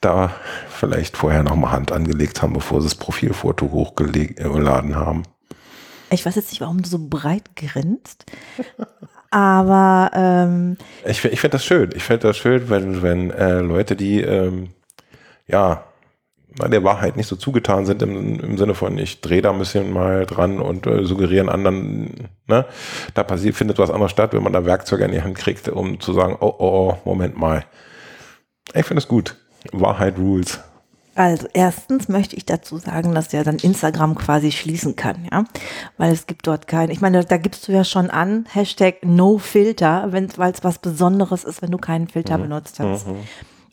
da 0.00 0.32
vielleicht 0.68 1.16
vorher 1.16 1.42
nochmal 1.42 1.72
Hand 1.72 1.92
angelegt 1.92 2.42
haben, 2.42 2.52
bevor 2.54 2.80
sie 2.80 2.88
das 2.88 2.94
Profilfoto 2.94 3.70
hochgeladen 3.70 4.96
haben. 4.96 5.22
Ich 6.10 6.26
weiß 6.26 6.34
jetzt 6.34 6.50
nicht, 6.50 6.60
warum 6.60 6.82
du 6.82 6.88
so 6.88 6.98
breit 6.98 7.56
grinst, 7.56 8.26
aber 9.32 10.10
ähm, 10.14 10.76
ich, 11.04 11.24
ich 11.24 11.40
finde 11.40 11.56
das 11.56 11.64
schön. 11.64 11.90
Ich 11.94 12.04
finde 12.04 12.28
das 12.28 12.36
schön, 12.36 12.68
wenn, 12.68 13.02
wenn 13.02 13.30
äh, 13.30 13.60
Leute, 13.60 13.96
die 13.96 14.20
ähm, 14.20 14.68
ja 15.46 15.84
der 16.58 16.84
Wahrheit 16.84 17.16
nicht 17.16 17.28
so 17.28 17.36
zugetan 17.36 17.86
sind 17.86 18.02
im, 18.02 18.38
im 18.40 18.58
Sinne 18.58 18.74
von, 18.74 18.98
ich 18.98 19.20
drehe 19.20 19.42
da 19.42 19.50
ein 19.50 19.58
bisschen 19.58 19.90
mal 19.92 20.26
dran 20.26 20.60
und 20.60 20.86
äh, 20.86 21.04
suggerieren 21.04 21.48
anderen, 21.48 22.28
ne, 22.46 22.66
da 23.14 23.22
passiert, 23.22 23.54
findet 23.54 23.78
was 23.78 23.90
anderes 23.90 24.12
statt, 24.12 24.34
wenn 24.34 24.42
man 24.42 24.52
da 24.52 24.64
Werkzeuge 24.64 25.04
in 25.04 25.12
die 25.12 25.22
Hand 25.22 25.36
kriegt, 25.36 25.68
um 25.68 25.98
zu 26.00 26.12
sagen, 26.12 26.36
oh, 26.40 26.54
oh, 26.58 26.94
oh 26.94 26.98
Moment 27.04 27.38
mal. 27.38 27.64
Ich 28.74 28.84
finde 28.84 29.00
es 29.00 29.08
gut. 29.08 29.36
Wahrheit 29.72 30.18
rules. 30.18 30.60
Also 31.14 31.46
erstens 31.52 32.08
möchte 32.08 32.36
ich 32.36 32.46
dazu 32.46 32.78
sagen, 32.78 33.14
dass 33.14 33.28
der 33.28 33.44
dann 33.44 33.56
Instagram 33.56 34.14
quasi 34.14 34.50
schließen 34.50 34.96
kann, 34.96 35.28
ja, 35.30 35.44
weil 35.98 36.10
es 36.10 36.26
gibt 36.26 36.46
dort 36.46 36.66
kein, 36.66 36.90
ich 36.90 37.02
meine, 37.02 37.22
da 37.24 37.36
gibst 37.36 37.68
du 37.68 37.72
ja 37.72 37.84
schon 37.84 38.08
an, 38.08 38.46
Hashtag 38.50 39.04
No 39.04 39.36
Filter, 39.36 40.10
weil 40.10 40.24
es 40.52 40.64
was 40.64 40.78
Besonderes 40.78 41.44
ist, 41.44 41.60
wenn 41.60 41.70
du 41.70 41.78
keinen 41.78 42.08
Filter 42.08 42.38
mhm. 42.38 42.42
benutzt 42.42 42.80
hast. 42.80 43.06
Mhm. 43.06 43.16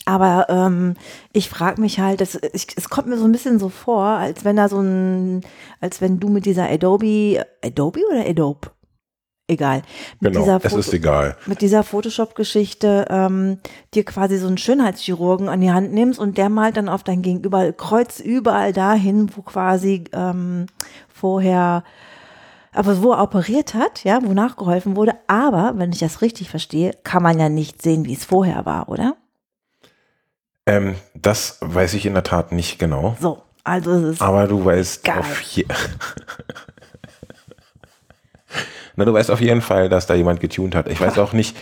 Aber 0.05 0.47
ähm, 0.49 0.95
ich 1.33 1.49
frage 1.49 1.79
mich 1.79 1.99
halt, 1.99 2.19
es, 2.19 2.39
ich, 2.53 2.67
es 2.75 2.89
kommt 2.89 3.07
mir 3.07 3.17
so 3.17 3.25
ein 3.25 3.31
bisschen 3.31 3.59
so 3.59 3.69
vor, 3.69 4.03
als 4.03 4.43
wenn 4.43 4.55
da 4.55 4.67
so 4.67 4.79
ein, 4.81 5.41
als 5.81 6.01
wenn 6.01 6.19
du 6.19 6.29
mit 6.29 6.45
dieser 6.45 6.69
Adobe, 6.69 7.45
Adobe 7.63 8.01
oder 8.09 8.27
Adobe? 8.27 8.71
Egal. 9.49 9.81
Mit 10.19 10.33
genau, 10.33 10.45
dieser 10.45 10.59
Foto, 10.59 10.79
es 10.79 10.87
ist 10.87 10.93
egal. 10.93 11.35
Mit 11.47 11.61
dieser 11.61 11.83
Photoshop-Geschichte 11.83 13.07
ähm, 13.09 13.57
dir 13.95 14.05
quasi 14.05 14.37
so 14.37 14.45
einen 14.45 14.59
Schönheitschirurgen 14.59 15.49
an 15.49 15.59
die 15.59 15.71
Hand 15.71 15.91
nimmst 15.91 16.19
und 16.19 16.37
der 16.37 16.49
malt 16.49 16.77
dann 16.77 16.87
auf 16.87 17.03
dein 17.03 17.23
Gegenüber, 17.23 17.73
kreuz 17.73 18.19
überall 18.19 18.73
dahin, 18.73 19.31
wo 19.35 19.41
quasi 19.41 20.03
ähm, 20.13 20.67
vorher 21.11 21.83
aber 22.71 23.01
wo 23.01 23.13
er 23.13 23.23
operiert 23.23 23.73
hat, 23.73 24.03
ja, 24.03 24.19
wo 24.21 24.33
nachgeholfen 24.33 24.95
wurde. 24.95 25.13
Aber, 25.25 25.73
wenn 25.77 25.91
ich 25.91 25.97
das 25.97 26.21
richtig 26.21 26.51
verstehe, 26.51 26.91
kann 27.03 27.23
man 27.23 27.39
ja 27.39 27.49
nicht 27.49 27.81
sehen, 27.81 28.05
wie 28.05 28.13
es 28.13 28.25
vorher 28.25 28.67
war, 28.67 28.89
oder? 28.89 29.15
Ähm, 30.67 30.93
das 31.15 31.57
weiß 31.61 31.95
ich 31.95 32.05
in 32.05 32.13
der 32.13 32.23
Tat 32.23 32.51
nicht 32.51 32.77
genau. 32.77 33.17
So, 33.19 33.41
also 33.63 33.91
es 33.93 34.03
ist. 34.03 34.21
Aber 34.21 34.47
du 34.47 34.63
weißt 34.63 35.09
auf 35.09 35.41
je 35.41 35.65
Na, 38.99 39.05
du 39.05 39.13
weißt 39.13 39.31
auf 39.31 39.39
jeden 39.39 39.61
Fall, 39.61 39.87
dass 39.87 40.07
da 40.07 40.13
jemand 40.13 40.41
getuned 40.41 40.75
hat. 40.75 40.89
Ich 40.89 40.99
weiß 40.99 41.17
auch 41.19 41.31
nicht, 41.31 41.55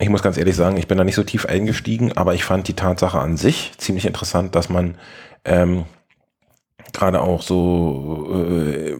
ich 0.00 0.08
muss 0.08 0.24
ganz 0.24 0.36
ehrlich 0.36 0.56
sagen, 0.56 0.76
ich 0.76 0.88
bin 0.88 0.98
da 0.98 1.04
nicht 1.04 1.14
so 1.14 1.22
tief 1.22 1.46
eingestiegen, 1.46 2.16
aber 2.16 2.34
ich 2.34 2.42
fand 2.42 2.66
die 2.66 2.74
Tatsache 2.74 3.16
an 3.16 3.36
sich 3.36 3.72
ziemlich 3.78 4.06
interessant, 4.06 4.56
dass 4.56 4.68
man 4.68 4.96
ähm, 5.44 5.84
gerade 6.92 7.20
auch 7.20 7.42
so 7.42 8.28
äh, 8.34 8.96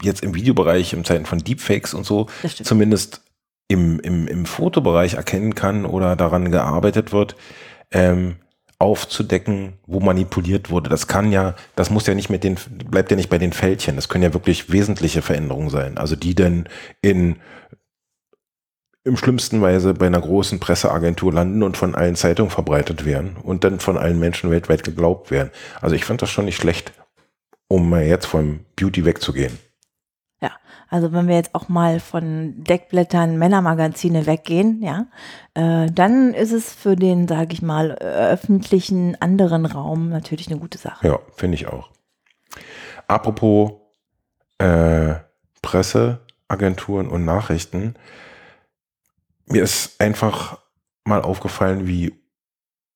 jetzt 0.00 0.22
im 0.22 0.34
Videobereich, 0.34 0.94
im 0.94 1.04
Zeiten 1.04 1.26
von 1.26 1.40
Deepfakes 1.40 1.92
und 1.92 2.06
so, 2.06 2.28
zumindest 2.64 3.20
im, 3.68 4.00
im, 4.00 4.26
im 4.26 4.46
Fotobereich 4.46 5.14
erkennen 5.14 5.54
kann 5.54 5.84
oder 5.84 6.16
daran 6.16 6.50
gearbeitet 6.50 7.12
wird, 7.12 7.36
ähm, 7.90 8.36
aufzudecken, 8.80 9.74
wo 9.86 10.00
manipuliert 10.00 10.70
wurde. 10.70 10.88
Das 10.88 11.06
kann 11.06 11.30
ja, 11.30 11.54
das 11.76 11.90
muss 11.90 12.06
ja 12.06 12.14
nicht 12.14 12.30
mit 12.30 12.42
den, 12.42 12.56
bleibt 12.90 13.10
ja 13.10 13.16
nicht 13.16 13.28
bei 13.28 13.38
den 13.38 13.52
Fältchen. 13.52 13.94
Das 13.94 14.08
können 14.08 14.24
ja 14.24 14.32
wirklich 14.32 14.72
wesentliche 14.72 15.20
Veränderungen 15.22 15.68
sein. 15.68 15.98
Also 15.98 16.16
die 16.16 16.34
denn 16.34 16.66
in 17.02 17.36
im 19.02 19.16
schlimmsten 19.16 19.62
Weise 19.62 19.94
bei 19.94 20.06
einer 20.06 20.20
großen 20.20 20.60
Presseagentur 20.60 21.32
landen 21.32 21.62
und 21.62 21.76
von 21.76 21.94
allen 21.94 22.16
Zeitungen 22.16 22.50
verbreitet 22.50 23.04
werden 23.04 23.36
und 23.42 23.64
dann 23.64 23.80
von 23.80 23.96
allen 23.96 24.18
Menschen 24.18 24.50
weltweit 24.50 24.84
geglaubt 24.84 25.30
werden. 25.30 25.50
Also 25.80 25.94
ich 25.94 26.04
fand 26.04 26.20
das 26.20 26.30
schon 26.30 26.44
nicht 26.44 26.56
schlecht, 26.56 26.92
um 27.68 27.88
mal 27.88 28.04
jetzt 28.04 28.26
vom 28.26 28.60
Beauty 28.76 29.04
wegzugehen. 29.04 29.58
Also 30.90 31.12
wenn 31.12 31.28
wir 31.28 31.36
jetzt 31.36 31.54
auch 31.54 31.68
mal 31.68 32.00
von 32.00 32.64
Deckblättern 32.64 33.38
Männermagazine 33.38 34.26
weggehen, 34.26 34.82
ja, 34.82 35.06
äh, 35.54 35.90
dann 35.90 36.34
ist 36.34 36.52
es 36.52 36.72
für 36.72 36.96
den, 36.96 37.28
sage 37.28 37.52
ich 37.52 37.62
mal, 37.62 37.92
öffentlichen 37.92 39.16
anderen 39.20 39.66
Raum 39.66 40.08
natürlich 40.08 40.50
eine 40.50 40.58
gute 40.58 40.78
Sache. 40.78 41.06
Ja, 41.06 41.18
finde 41.36 41.54
ich 41.54 41.68
auch. 41.68 41.90
Apropos 43.06 43.72
äh, 44.58 45.14
Presseagenturen 45.62 47.08
und 47.08 47.24
Nachrichten, 47.24 47.94
mir 49.46 49.62
ist 49.62 50.00
einfach 50.00 50.58
mal 51.04 51.22
aufgefallen, 51.22 51.86
wie 51.86 52.20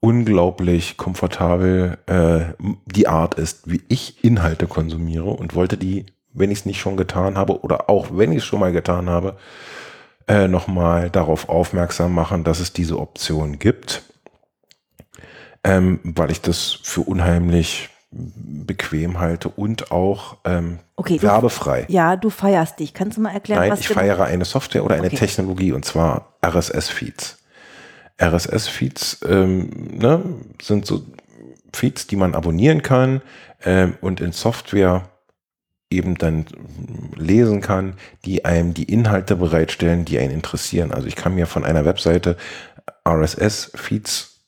unglaublich 0.01 0.97
komfortabel 0.97 1.99
äh, 2.07 2.63
die 2.87 3.09
Art 3.09 3.35
ist, 3.35 3.71
wie 3.71 3.83
ich 3.89 4.23
Inhalte 4.23 4.67
konsumiere 4.67 5.31
und 5.31 5.55
wollte 5.55 5.79
die 5.79 6.07
wenn 6.35 6.51
ich 6.51 6.61
es 6.61 6.67
nicht 6.67 6.81
schon 6.81 6.97
getan 6.97 7.39
habe 7.39 7.61
oder 7.61 7.89
auch 7.89 8.09
wenn 8.13 8.33
ich 8.33 8.39
es 8.39 8.45
schon 8.45 8.61
mal 8.61 8.73
getan 8.73 9.09
habe, 9.09 9.37
äh, 10.27 10.49
nochmal 10.49 11.11
darauf 11.11 11.49
aufmerksam 11.49 12.13
machen, 12.13 12.45
dass 12.45 12.61
es 12.61 12.73
diese 12.73 12.99
Option 12.99 13.59
gibt, 13.59 14.03
ähm, 15.63 16.01
weil 16.03 16.31
ich 16.31 16.41
das 16.41 16.79
für 16.83 17.03
unheimlich 17.03 17.91
bequem 18.11 19.19
halte 19.19 19.49
und 19.49 19.91
auch 19.91 20.37
ähm, 20.45 20.79
okay, 20.97 21.21
werbefrei. 21.21 21.83
Du, 21.83 21.93
ja, 21.93 22.17
du 22.17 22.31
feierst 22.31 22.79
dich. 22.79 22.95
Kannst 22.95 23.17
du 23.17 23.23
mal 23.23 23.33
erklären, 23.33 23.61
Nein, 23.61 23.73
was 23.73 23.81
ich 23.81 23.89
feiere 23.89 24.25
eine 24.25 24.45
Software 24.45 24.85
oder 24.85 24.95
eine 24.95 25.07
okay. 25.07 25.17
Technologie 25.17 25.73
und 25.73 25.85
zwar 25.85 26.35
RSS-Feeds. 26.45 27.39
RSS-Feeds 28.23 29.21
ähm, 29.29 29.99
ne, 29.99 30.23
sind 30.63 30.87
so 30.87 31.03
Feeds, 31.73 32.07
die 32.07 32.17
man 32.17 32.35
abonnieren 32.35 32.83
kann 32.83 33.21
ähm, 33.65 33.97
und 34.01 34.21
in 34.21 34.31
Software 34.31 35.09
eben 35.91 36.17
dann 36.17 36.47
lesen 37.17 37.61
kann, 37.61 37.95
die 38.25 38.45
einem 38.45 38.75
die 38.75 38.85
Inhalte 38.85 39.37
bereitstellen, 39.37 40.05
die 40.05 40.19
einen 40.19 40.33
interessieren. 40.33 40.93
Also 40.93 41.07
ich 41.07 41.17
kann 41.17 41.35
mir 41.35 41.47
von 41.47 41.65
einer 41.65 41.85
Webseite 41.85 42.37
RSS-Feeds 43.07 44.41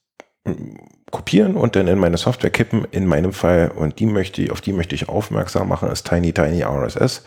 hm, 0.47 0.78
kopieren 1.11 1.57
und 1.57 1.76
dann 1.76 1.87
in 1.87 1.99
meine 1.99 2.16
Software 2.16 2.50
kippen, 2.50 2.85
in 2.90 3.07
meinem 3.07 3.33
Fall, 3.33 3.71
und 3.71 4.00
die 4.00 4.07
möchte, 4.07 4.50
auf 4.50 4.61
die 4.61 4.73
möchte 4.73 4.95
ich 4.95 5.09
aufmerksam 5.09 5.69
machen, 5.69 5.90
ist 5.90 6.07
Tiny 6.07 6.33
Tiny 6.33 6.62
RSS. 6.62 7.25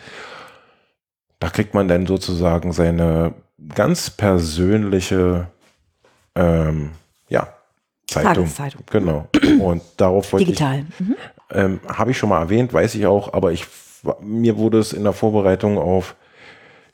Da 1.38 1.48
kriegt 1.48 1.72
man 1.72 1.88
dann 1.88 2.06
sozusagen 2.06 2.72
seine 2.72 3.32
ganz 3.74 4.10
persönliche 4.10 5.48
ähm, 6.34 6.90
ja, 7.28 7.48
Zeitung. 8.06 8.44
Tageszeitung. 8.44 8.82
Genau. 8.90 9.28
Und 9.60 9.82
darauf 9.96 10.32
wollte 10.32 10.46
Digital. 10.46 10.84
ich. 10.88 11.00
Mhm. 11.00 11.16
Ähm, 11.52 11.80
Habe 11.88 12.10
ich 12.10 12.18
schon 12.18 12.28
mal 12.28 12.40
erwähnt, 12.40 12.72
weiß 12.72 12.94
ich 12.94 13.06
auch, 13.06 13.32
aber 13.32 13.52
ich 13.52 13.66
mir 14.20 14.56
wurde 14.56 14.78
es 14.78 14.92
in 14.92 15.04
der 15.04 15.12
Vorbereitung 15.12 15.78
auf 15.78 16.16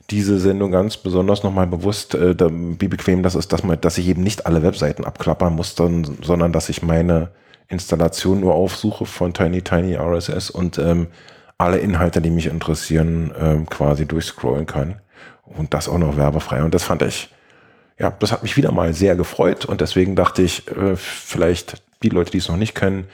diese 0.09 0.39
Sendung 0.39 0.71
ganz 0.71 0.97
besonders 0.97 1.43
nochmal 1.43 1.67
bewusst, 1.67 2.15
äh, 2.15 2.35
wie 2.39 2.87
bequem 2.87 3.23
das 3.23 3.35
ist, 3.35 3.51
dass, 3.51 3.63
man, 3.63 3.79
dass 3.81 3.97
ich 3.97 4.07
eben 4.07 4.23
nicht 4.23 4.45
alle 4.45 4.63
Webseiten 4.63 5.03
abklappern 5.03 5.53
muss, 5.53 5.75
dann, 5.75 6.17
sondern 6.21 6.53
dass 6.53 6.69
ich 6.69 6.81
meine 6.81 7.29
Installation 7.67 8.39
nur 8.39 8.55
aufsuche 8.55 9.05
von 9.05 9.33
Tiny 9.33 9.61
Tiny 9.61 9.95
RSS 9.95 10.49
und 10.49 10.77
ähm, 10.77 11.07
alle 11.57 11.79
Inhalte, 11.79 12.21
die 12.21 12.29
mich 12.29 12.45
interessieren, 12.45 13.33
ähm, 13.37 13.65
quasi 13.69 14.05
durchscrollen 14.05 14.65
kann. 14.65 15.01
Und 15.43 15.73
das 15.73 15.89
auch 15.89 15.97
noch 15.97 16.17
werbefrei. 16.17 16.63
Und 16.63 16.73
das 16.73 16.83
fand 16.83 17.01
ich, 17.01 17.33
ja, 17.97 18.11
das 18.11 18.31
hat 18.31 18.43
mich 18.43 18.57
wieder 18.57 18.71
mal 18.71 18.93
sehr 18.93 19.15
gefreut. 19.15 19.65
Und 19.65 19.81
deswegen 19.81 20.15
dachte 20.15 20.41
ich, 20.41 20.67
äh, 20.69 20.95
vielleicht 20.95 21.81
die 22.03 22.09
Leute, 22.09 22.31
die 22.31 22.37
es 22.37 22.47
noch 22.47 22.57
nicht 22.57 22.75
kennen, 22.75 23.07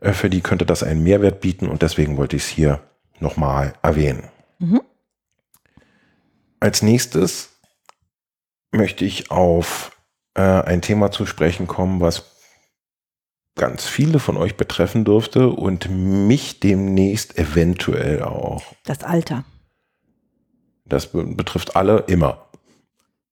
äh, 0.00 0.12
für 0.12 0.30
die 0.30 0.40
könnte 0.40 0.64
das 0.64 0.82
einen 0.82 1.02
Mehrwert 1.02 1.40
bieten. 1.40 1.68
Und 1.68 1.82
deswegen 1.82 2.16
wollte 2.16 2.36
ich 2.36 2.44
es 2.44 2.48
hier 2.48 2.80
nochmal 3.22 3.74
erwähnen. 3.82 4.28
Mhm. 4.58 4.82
Als 6.60 6.82
nächstes 6.82 7.50
möchte 8.72 9.04
ich 9.04 9.30
auf 9.30 9.96
äh, 10.34 10.42
ein 10.42 10.82
Thema 10.82 11.10
zu 11.10 11.26
sprechen 11.26 11.66
kommen, 11.66 12.00
was 12.00 12.24
ganz 13.56 13.86
viele 13.86 14.18
von 14.18 14.36
euch 14.36 14.56
betreffen 14.56 15.04
dürfte 15.04 15.48
und 15.48 15.90
mich 15.90 16.60
demnächst 16.60 17.36
eventuell 17.38 18.22
auch. 18.22 18.62
Das 18.84 19.02
Alter. 19.02 19.44
Das 20.84 21.12
betrifft 21.12 21.76
alle 21.76 22.00
immer. 22.08 22.48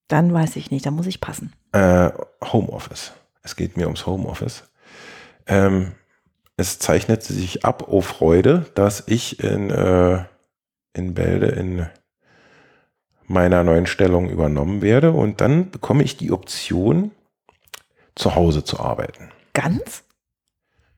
Dann 0.09 0.33
weiß 0.33 0.57
ich 0.57 0.71
nicht, 0.71 0.87
da 0.87 0.91
muss 0.91 1.07
ich 1.07 1.21
passen. 1.21 1.53
Äh, 1.73 2.11
Homeoffice. 2.43 3.13
Es 3.43 3.57
geht 3.57 3.77
mir 3.77 3.87
ums 3.87 4.07
Homeoffice. 4.07 4.65
Ähm, 5.47 5.93
es 6.59 6.79
zeichnet 6.81 7.23
sich 7.23 7.65
ab, 7.65 7.85
oh 7.87 8.01
Freude, 8.01 8.67
dass 8.75 9.05
ich 9.07 9.43
in, 9.43 9.71
äh, 9.71 10.25
in 10.93 11.15
Bälde 11.15 11.47
in 11.47 11.87
meiner 13.27 13.63
neuen 13.63 13.87
Stellung 13.87 14.29
übernommen 14.29 14.83
werde 14.83 15.13
und 15.13 15.41
dann 15.41 15.71
bekomme 15.71 16.03
ich 16.03 16.17
die 16.17 16.33
Option, 16.33 17.13
zu 18.17 18.35
Hause 18.35 18.65
zu 18.65 18.81
arbeiten. 18.81 19.31
Ganz? 19.55 20.03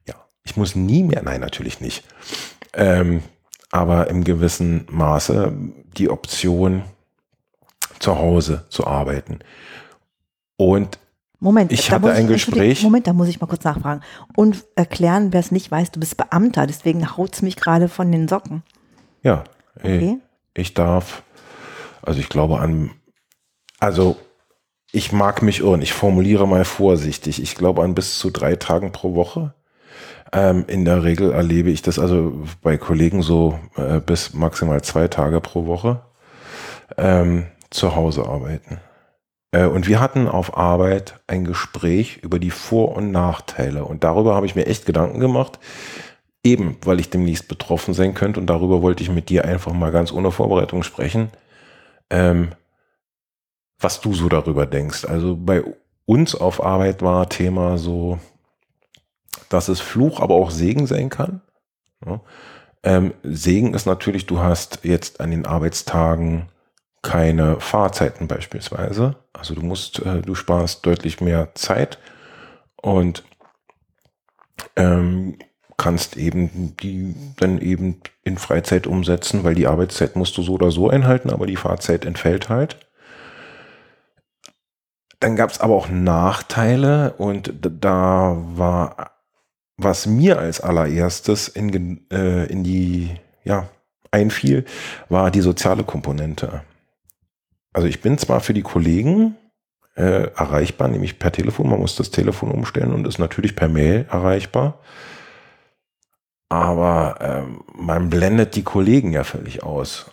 Ja. 0.08 0.14
ich 0.42 0.56
muss 0.56 0.74
nie 0.74 1.02
mehr, 1.02 1.22
nein, 1.22 1.42
natürlich 1.42 1.82
nicht. 1.82 2.04
Ähm, 2.72 3.22
aber 3.70 4.08
im 4.08 4.24
gewissen 4.24 4.86
Maße 4.90 5.52
die 5.98 6.08
Option, 6.08 6.84
zu 7.98 8.16
Hause 8.16 8.64
zu 8.70 8.86
arbeiten. 8.86 9.40
Und 10.56 10.98
Moment, 11.40 11.72
Ich 11.72 11.86
da 11.86 11.92
hatte 11.94 12.02
muss 12.02 12.10
ein 12.12 12.28
Entschuldigung, 12.28 12.68
Gespräch- 12.68 12.82
Moment, 12.82 13.06
da 13.06 13.12
muss 13.14 13.28
ich 13.28 13.40
mal 13.40 13.46
kurz 13.46 13.64
nachfragen. 13.64 14.02
Und 14.36 14.64
erklären, 14.76 15.32
wer 15.32 15.40
es 15.40 15.50
nicht 15.50 15.70
weiß, 15.70 15.90
du 15.90 15.98
bist 16.00 16.16
Beamter, 16.18 16.66
deswegen 16.66 17.16
haut 17.16 17.34
es 17.34 17.42
mich 17.42 17.56
gerade 17.56 17.88
von 17.88 18.12
den 18.12 18.28
Socken. 18.28 18.62
ja, 19.22 19.44
Okay. 19.76 20.18
ich, 20.54 20.60
ich 20.62 20.74
darf, 20.74 21.22
also 22.02 22.20
ich 22.20 22.28
glaube 22.28 22.58
an, 22.60 22.90
also 23.78 24.16
ich 24.92 25.12
mag 25.12 25.40
mich 25.42 25.60
irren, 25.60 25.80
ich 25.80 25.92
formuliere 25.94 26.46
mal 26.46 26.64
vorsichtig, 26.66 27.40
ich 27.42 27.54
glaube 27.54 27.82
an 27.82 27.94
bis 27.94 28.18
zu 28.18 28.30
drei 28.30 28.56
Tagen 28.56 28.92
pro 28.92 29.14
Woche. 29.14 29.54
Ähm, 30.32 30.64
in 30.68 30.84
der 30.84 31.02
Regel 31.04 31.32
erlebe 31.32 31.70
ich 31.70 31.80
das 31.82 31.98
also 31.98 32.42
bei 32.62 32.76
Kollegen 32.76 33.22
so 33.22 33.58
äh, 33.76 34.00
bis 34.00 34.34
maximal 34.34 34.82
zwei 34.82 35.08
Tage 35.08 35.40
pro 35.40 35.66
Woche 35.66 36.02
ähm, 36.98 37.46
zu 37.70 37.94
Hause 37.96 38.26
arbeiten. 38.28 38.78
Äh, 39.52 39.66
und 39.66 39.88
wir 39.88 40.00
hatten 40.00 40.28
auf 40.28 40.56
Arbeit 40.56 41.20
ein 41.26 41.44
Gespräch 41.44 42.18
über 42.18 42.38
die 42.38 42.50
Vor- 42.50 42.96
und 42.96 43.10
Nachteile. 43.10 43.84
Und 43.84 44.04
darüber 44.04 44.34
habe 44.34 44.46
ich 44.46 44.54
mir 44.54 44.66
echt 44.66 44.86
Gedanken 44.86 45.20
gemacht, 45.20 45.58
eben 46.42 46.76
weil 46.84 47.00
ich 47.00 47.10
demnächst 47.10 47.48
betroffen 47.48 47.94
sein 47.94 48.14
könnte. 48.14 48.40
Und 48.40 48.46
darüber 48.46 48.82
wollte 48.82 49.02
ich 49.02 49.10
mit 49.10 49.28
dir 49.28 49.44
einfach 49.44 49.72
mal 49.72 49.92
ganz 49.92 50.12
ohne 50.12 50.30
Vorbereitung 50.30 50.82
sprechen, 50.82 51.30
ähm, 52.10 52.50
was 53.78 54.00
du 54.00 54.14
so 54.14 54.28
darüber 54.28 54.66
denkst. 54.66 55.04
Also 55.04 55.36
bei 55.36 55.62
uns 56.06 56.34
auf 56.34 56.62
Arbeit 56.62 57.02
war 57.02 57.28
Thema 57.28 57.78
so, 57.78 58.18
dass 59.48 59.68
es 59.68 59.80
Fluch, 59.80 60.20
aber 60.20 60.34
auch 60.34 60.50
Segen 60.50 60.86
sein 60.86 61.08
kann. 61.08 61.40
Ja. 62.04 62.20
Ähm, 62.82 63.14
Segen 63.22 63.74
ist 63.74 63.86
natürlich, 63.86 64.26
du 64.26 64.40
hast 64.40 64.80
jetzt 64.84 65.20
an 65.20 65.30
den 65.30 65.46
Arbeitstagen 65.46 66.48
keine 67.02 67.60
Fahrzeiten 67.60 68.26
beispielsweise. 68.26 69.16
Also 69.32 69.54
du 69.54 69.62
musst, 69.62 70.00
äh, 70.00 70.22
du 70.22 70.34
sparst 70.34 70.84
deutlich 70.84 71.20
mehr 71.20 71.54
Zeit 71.54 71.98
und 72.76 73.24
ähm, 74.76 75.38
kannst 75.76 76.16
eben 76.16 76.76
die 76.76 77.14
dann 77.38 77.58
eben 77.60 78.02
in 78.22 78.36
Freizeit 78.36 78.86
umsetzen, 78.86 79.44
weil 79.44 79.54
die 79.54 79.66
Arbeitszeit 79.66 80.14
musst 80.14 80.36
du 80.36 80.42
so 80.42 80.52
oder 80.52 80.70
so 80.70 80.90
einhalten, 80.90 81.30
aber 81.30 81.46
die 81.46 81.56
Fahrzeit 81.56 82.04
entfällt 82.04 82.50
halt. 82.50 82.76
Dann 85.20 85.36
gab 85.36 85.50
es 85.50 85.60
aber 85.60 85.74
auch 85.74 85.88
Nachteile 85.88 87.14
und 87.14 87.52
da 87.60 88.36
war, 88.54 89.12
was 89.76 90.06
mir 90.06 90.38
als 90.38 90.60
allererstes 90.60 91.48
in, 91.48 92.06
äh, 92.10 92.44
in 92.46 92.62
die, 92.62 93.14
ja, 93.44 93.68
einfiel, 94.10 94.64
war 95.08 95.30
die 95.30 95.40
soziale 95.40 95.84
Komponente. 95.84 96.62
Also 97.72 97.86
ich 97.86 98.00
bin 98.00 98.18
zwar 98.18 98.40
für 98.40 98.54
die 98.54 98.62
Kollegen 98.62 99.36
äh, 99.94 100.28
erreichbar, 100.34 100.88
nämlich 100.88 101.18
per 101.18 101.32
Telefon, 101.32 101.68
man 101.68 101.80
muss 101.80 101.96
das 101.96 102.10
Telefon 102.10 102.50
umstellen 102.50 102.92
und 102.92 103.06
ist 103.06 103.18
natürlich 103.18 103.54
per 103.54 103.68
Mail 103.68 104.06
erreichbar. 104.10 104.80
Aber 106.48 107.18
ähm, 107.20 107.62
man 107.74 108.10
blendet 108.10 108.56
die 108.56 108.64
Kollegen 108.64 109.12
ja 109.12 109.22
völlig 109.22 109.62
aus. 109.62 110.10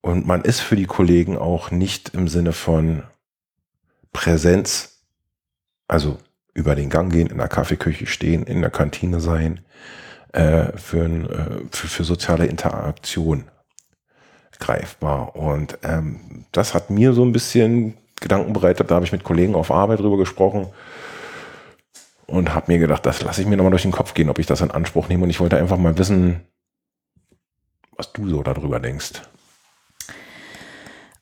Und 0.00 0.26
man 0.26 0.42
ist 0.42 0.60
für 0.60 0.76
die 0.76 0.86
Kollegen 0.86 1.36
auch 1.38 1.70
nicht 1.70 2.14
im 2.14 2.28
Sinne 2.28 2.52
von 2.52 3.04
Präsenz, 4.12 5.02
also 5.88 6.18
über 6.54 6.74
den 6.74 6.90
Gang 6.90 7.12
gehen, 7.12 7.28
in 7.28 7.38
der 7.38 7.48
Kaffeeküche 7.48 8.06
stehen, 8.06 8.44
in 8.44 8.62
der 8.62 8.70
Kantine 8.70 9.20
sein, 9.20 9.64
äh, 10.32 10.76
für, 10.76 11.04
ein, 11.04 11.28
äh, 11.28 11.60
für, 11.70 11.86
für 11.86 12.04
soziale 12.04 12.46
Interaktion 12.46 13.44
greifbar. 14.58 15.36
Und 15.36 15.78
ähm, 15.82 16.44
das 16.52 16.74
hat 16.74 16.90
mir 16.90 17.12
so 17.12 17.24
ein 17.24 17.32
bisschen 17.32 17.94
Gedanken 18.20 18.52
bereitet. 18.52 18.90
Da 18.90 18.96
habe 18.96 19.04
ich 19.04 19.12
mit 19.12 19.24
Kollegen 19.24 19.54
auf 19.54 19.70
Arbeit 19.70 20.00
drüber 20.00 20.16
gesprochen 20.16 20.68
und 22.26 22.54
habe 22.54 22.72
mir 22.72 22.78
gedacht, 22.78 23.06
das 23.06 23.22
lasse 23.22 23.42
ich 23.42 23.46
mir 23.46 23.56
nochmal 23.56 23.70
durch 23.70 23.82
den 23.82 23.92
Kopf 23.92 24.14
gehen, 24.14 24.28
ob 24.28 24.38
ich 24.38 24.46
das 24.46 24.60
in 24.60 24.70
Anspruch 24.70 25.08
nehme. 25.08 25.24
Und 25.24 25.30
ich 25.30 25.40
wollte 25.40 25.56
einfach 25.56 25.78
mal 25.78 25.96
wissen, 25.98 26.40
was 27.96 28.12
du 28.12 28.28
so 28.28 28.42
darüber 28.42 28.80
denkst. 28.80 29.22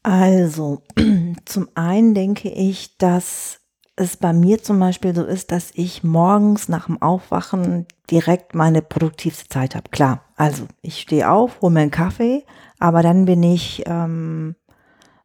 Also, 0.03 0.83
zum 1.44 1.68
einen 1.75 2.14
denke 2.14 2.51
ich, 2.51 2.99
dass 2.99 3.61
es 3.97 4.16
bei 4.16 4.33
mir 4.33 4.62
zum 4.62 4.79
Beispiel 4.81 5.14
so 5.14 5.25
ist, 5.25 5.53
dass 5.53 5.70
ich 5.75 6.03
morgens 6.03 6.68
nach 6.68 6.87
dem 6.87 7.01
Aufwachen 7.01 7.87
direkt 8.11 8.55
meine 8.55 8.83
produktivste 8.83 9.49
Zeit 9.49 9.75
habe. 9.75 9.88
Klar, 9.90 10.25
also 10.37 10.66
ich 10.83 11.01
stehe 11.01 11.31
auf, 11.31 11.61
hole 11.61 11.73
mir 11.73 11.81
einen 11.81 11.90
Kaffee, 11.90 12.44
aber 12.85 13.03
dann 13.03 13.25
bin 13.25 13.42
ich 13.42 13.83
ähm, 13.87 14.57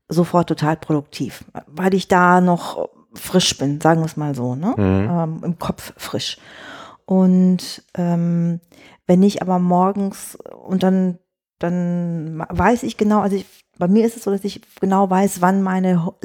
sofort 0.07 0.47
total 0.47 0.77
produktiv, 0.77 1.43
weil 1.67 1.93
ich 1.93 2.07
da 2.07 2.39
noch 2.39 2.87
frisch 3.13 3.57
bin, 3.57 3.81
sagen 3.81 3.99
wir 3.99 4.05
es 4.05 4.15
mal 4.15 4.33
so, 4.33 4.55
ne? 4.55 4.75
Ähm, 5.23 5.41
im 5.43 5.59
Kopf 5.59 5.91
frisch. 5.97 6.37
Und 7.05 7.83
ähm, 7.97 8.61
wenn 9.07 9.23
ich 9.23 9.41
aber 9.41 9.59
morgens 9.59 10.37
und 10.67 10.83
dann, 10.83 11.19
dann 11.59 12.45
weiß 12.47 12.83
ich 12.83 12.95
genau, 12.95 13.19
also 13.19 13.35
ich, 13.35 13.45
bei 13.79 13.87
mir 13.87 14.05
ist 14.05 14.17
es 14.17 14.25
so, 14.25 14.31
dass 14.31 14.43
ich 14.43 14.61
genau 14.79 15.09
weiß, 15.09 15.41
wann 15.41 15.63
meine 15.63 16.05
Ho, 16.05 16.15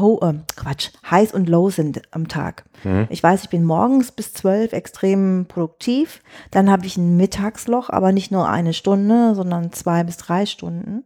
Ho, 0.00 0.20
äh, 0.22 0.34
Quatsch, 0.56 0.90
Highs 1.08 1.32
und 1.32 1.48
Lows 1.48 1.76
sind 1.76 2.02
am 2.10 2.26
Tag. 2.26 2.64
Ich 3.10 3.22
weiß, 3.22 3.44
ich 3.44 3.50
bin 3.50 3.64
morgens 3.64 4.10
bis 4.10 4.32
zwölf 4.32 4.72
extrem 4.72 5.44
produktiv. 5.46 6.20
Dann 6.50 6.70
habe 6.70 6.86
ich 6.86 6.96
ein 6.96 7.16
Mittagsloch, 7.16 7.90
aber 7.90 8.12
nicht 8.12 8.32
nur 8.32 8.48
eine 8.48 8.72
Stunde, 8.72 9.34
sondern 9.34 9.72
zwei 9.72 10.02
bis 10.02 10.16
drei 10.16 10.46
Stunden. 10.46 11.04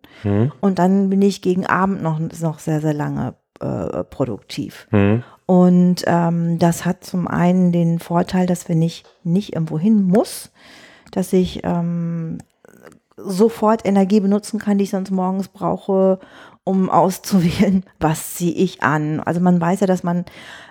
Und 0.60 0.78
dann 0.78 1.10
bin 1.10 1.20
ich 1.20 1.42
gegen 1.42 1.66
Abend 1.66 2.02
noch, 2.02 2.18
noch 2.18 2.60
sehr, 2.60 2.80
sehr 2.80 2.94
lange 2.94 3.34
äh, 3.60 4.04
produktiv. 4.04 4.86
Und 5.46 6.04
ähm, 6.06 6.58
das 6.58 6.84
hat 6.84 7.04
zum 7.04 7.28
einen 7.28 7.72
den 7.72 7.98
Vorteil, 7.98 8.46
dass 8.46 8.68
wenn 8.68 8.82
ich 8.82 9.04
nicht 9.24 9.54
irgendwo 9.54 9.78
hin 9.78 10.02
muss, 10.02 10.50
dass 11.10 11.32
ich 11.32 11.60
ähm, 11.64 12.38
sofort 13.16 13.86
Energie 13.86 14.20
benutzen 14.20 14.58
kann, 14.58 14.78
die 14.78 14.84
ich 14.84 14.90
sonst 14.90 15.10
morgens 15.10 15.48
brauche, 15.48 16.18
um 16.64 16.90
auszuwählen, 16.90 17.84
was 18.00 18.34
ziehe 18.34 18.54
ich 18.54 18.82
an. 18.82 19.20
Also 19.20 19.40
man 19.40 19.60
weiß 19.60 19.80
ja, 19.80 19.86
dass 19.86 20.02
man 20.02 20.24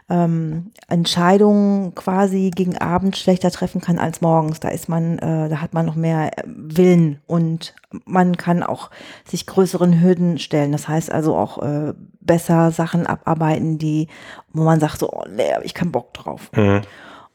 ähm, 0.08 0.72
Entscheidungen 0.88 1.96
quasi 1.96 2.52
gegen 2.54 2.78
Abend 2.78 3.18
schlechter 3.18 3.50
treffen 3.50 3.82
kann 3.82 3.98
als 3.98 4.22
morgens. 4.22 4.60
Da 4.60 4.70
ist 4.70 4.88
man, 4.88 5.18
äh, 5.18 5.50
da 5.50 5.62
hat 5.62 5.74
man 5.74 5.86
noch 5.86 5.96
mehr 5.96 6.38
äh, 6.38 6.44
Willen 6.46 7.22
und 7.26 7.74
man 8.06 8.38
kann 8.38 8.62
auch 8.62 8.92
sich 9.28 9.48
größeren 9.48 10.02
Hürden 10.02 10.38
stellen. 10.38 10.72
Das 10.72 10.88
heißt 10.88 11.12
also 11.12 11.36
auch 11.36 11.62
äh, 11.64 11.94
besser 12.22 12.72
Sachen 12.72 13.08
abarbeiten, 13.08 13.80
die, 13.80 14.08
wo 14.54 14.64
man 14.64 14.80
sagt 14.80 15.00
so, 15.00 15.12
oh 15.12 15.24
nee, 15.30 15.52
ich 15.64 15.74
keinen 15.74 15.92
Bock 15.92 16.14
drauf. 16.14 16.52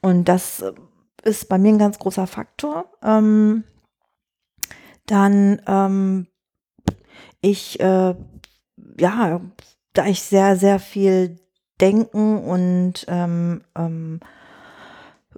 Und 0.01 0.29
das 0.29 0.61
äh, 0.61 0.73
ist 1.25 1.49
bei 1.49 1.59
mir 1.59 1.73
ein 1.73 1.79
ganz 1.79 1.99
großer 1.99 2.27
Faktor. 2.29 2.85
Ähm, 3.03 3.64
dann 5.11 5.61
ähm, 5.66 6.27
ich, 7.40 7.81
äh, 7.81 8.14
ja, 8.99 9.40
da 9.92 10.07
ich 10.07 10.23
sehr, 10.23 10.57
sehr 10.57 10.79
viel 10.79 11.38
denken 11.81 12.38
und 12.38 13.07
ähm, 13.09 13.62
ähm, 13.77 14.20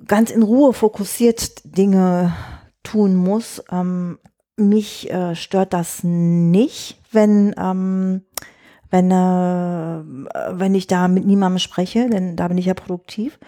ganz 0.06 0.30
in 0.30 0.42
Ruhe 0.42 0.72
fokussiert 0.72 1.62
Dinge 1.64 2.34
tun 2.82 3.14
muss, 3.14 3.62
ähm, 3.70 4.18
mich 4.56 5.10
äh, 5.10 5.34
stört 5.34 5.72
das 5.72 6.00
nicht, 6.02 6.98
wenn, 7.10 7.54
ähm, 7.56 8.22
wenn, 8.90 9.10
äh, 9.10 10.58
wenn 10.58 10.74
ich 10.74 10.86
da 10.86 11.08
mit 11.08 11.24
niemandem 11.24 11.58
spreche, 11.58 12.10
denn 12.10 12.36
da 12.36 12.48
bin 12.48 12.58
ich 12.58 12.66
ja 12.66 12.74
produktiv. 12.74 13.38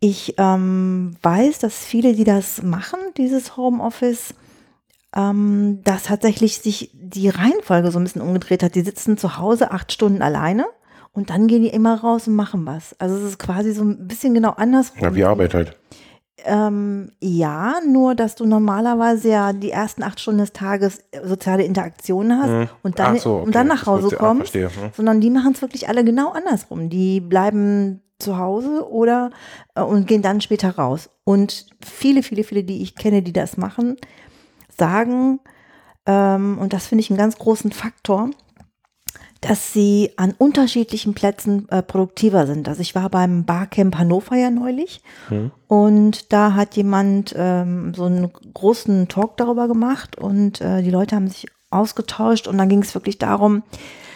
Ich 0.00 0.34
ähm, 0.38 1.16
weiß, 1.22 1.58
dass 1.58 1.84
viele, 1.84 2.14
die 2.14 2.24
das 2.24 2.62
machen, 2.62 3.00
dieses 3.16 3.56
Homeoffice, 3.56 4.34
ähm, 5.16 5.80
dass 5.84 6.04
tatsächlich 6.04 6.58
sich 6.58 6.90
die 6.94 7.28
Reihenfolge 7.28 7.90
so 7.90 7.98
ein 7.98 8.04
bisschen 8.04 8.22
umgedreht 8.22 8.62
hat. 8.62 8.74
Die 8.74 8.82
sitzen 8.82 9.16
zu 9.16 9.38
Hause 9.38 9.70
acht 9.70 9.92
Stunden 9.92 10.22
alleine 10.22 10.66
und 11.12 11.30
dann 11.30 11.46
gehen 11.46 11.62
die 11.62 11.68
immer 11.68 12.00
raus 12.00 12.28
und 12.28 12.34
machen 12.34 12.66
was. 12.66 12.94
Also 12.98 13.16
es 13.16 13.22
ist 13.22 13.38
quasi 13.38 13.72
so 13.72 13.82
ein 13.84 14.06
bisschen 14.06 14.34
genau 14.34 14.50
andersrum. 14.50 15.00
Ja, 15.00 15.14
wie 15.14 15.24
Arbeit 15.24 15.54
halt. 15.54 15.76
Ähm, 16.44 17.10
ja, 17.20 17.80
nur 17.84 18.14
dass 18.14 18.36
du 18.36 18.46
normalerweise 18.46 19.28
ja 19.28 19.52
die 19.52 19.72
ersten 19.72 20.04
acht 20.04 20.20
Stunden 20.20 20.38
des 20.38 20.52
Tages 20.52 21.00
soziale 21.24 21.64
Interaktionen 21.64 22.40
hast 22.40 22.70
und 22.84 23.00
dann, 23.00 23.18
so, 23.18 23.36
und 23.36 23.56
dann 23.56 23.68
okay. 23.68 23.76
nach 23.76 23.86
Hause 23.86 24.14
kommst, 24.14 24.52
verstehe, 24.52 24.68
hm. 24.68 24.90
sondern 24.96 25.20
die 25.20 25.30
machen 25.30 25.52
es 25.54 25.62
wirklich 25.62 25.88
alle 25.88 26.04
genau 26.04 26.30
andersrum. 26.30 26.90
Die 26.90 27.20
bleiben 27.20 28.02
zu 28.20 28.38
Hause 28.38 28.88
oder 28.88 29.30
äh, 29.74 29.82
und 29.82 30.06
gehen 30.06 30.22
dann 30.22 30.40
später 30.40 30.76
raus. 30.76 31.10
Und 31.24 31.66
viele, 31.84 32.22
viele, 32.22 32.44
viele, 32.44 32.62
die 32.62 32.82
ich 32.82 32.94
kenne, 32.94 33.22
die 33.22 33.32
das 33.32 33.56
machen, 33.56 33.96
sagen, 34.78 35.40
ähm, 36.06 36.58
und 36.58 36.72
das 36.72 36.86
finde 36.86 37.02
ich 37.02 37.10
einen 37.10 37.18
ganz 37.18 37.38
großen 37.38 37.72
Faktor, 37.72 38.30
dass 39.40 39.72
sie 39.72 40.10
an 40.16 40.34
unterschiedlichen 40.36 41.14
Plätzen 41.14 41.68
äh, 41.68 41.82
produktiver 41.82 42.46
sind. 42.46 42.68
Also 42.68 42.80
ich 42.80 42.94
war 42.94 43.08
beim 43.08 43.44
Barcamp 43.44 43.96
Hannover 43.96 44.36
ja 44.36 44.50
neulich 44.50 45.00
Hm. 45.28 45.52
und 45.68 46.32
da 46.32 46.54
hat 46.54 46.74
jemand 46.76 47.34
ähm, 47.36 47.94
so 47.94 48.04
einen 48.04 48.32
großen 48.32 49.06
Talk 49.08 49.36
darüber 49.36 49.68
gemacht 49.68 50.16
und 50.18 50.60
äh, 50.60 50.82
die 50.82 50.90
Leute 50.90 51.14
haben 51.14 51.28
sich 51.28 51.46
ausgetauscht 51.70 52.48
und 52.48 52.58
dann 52.58 52.68
ging 52.68 52.82
es 52.82 52.94
wirklich 52.94 53.18
darum, 53.18 53.62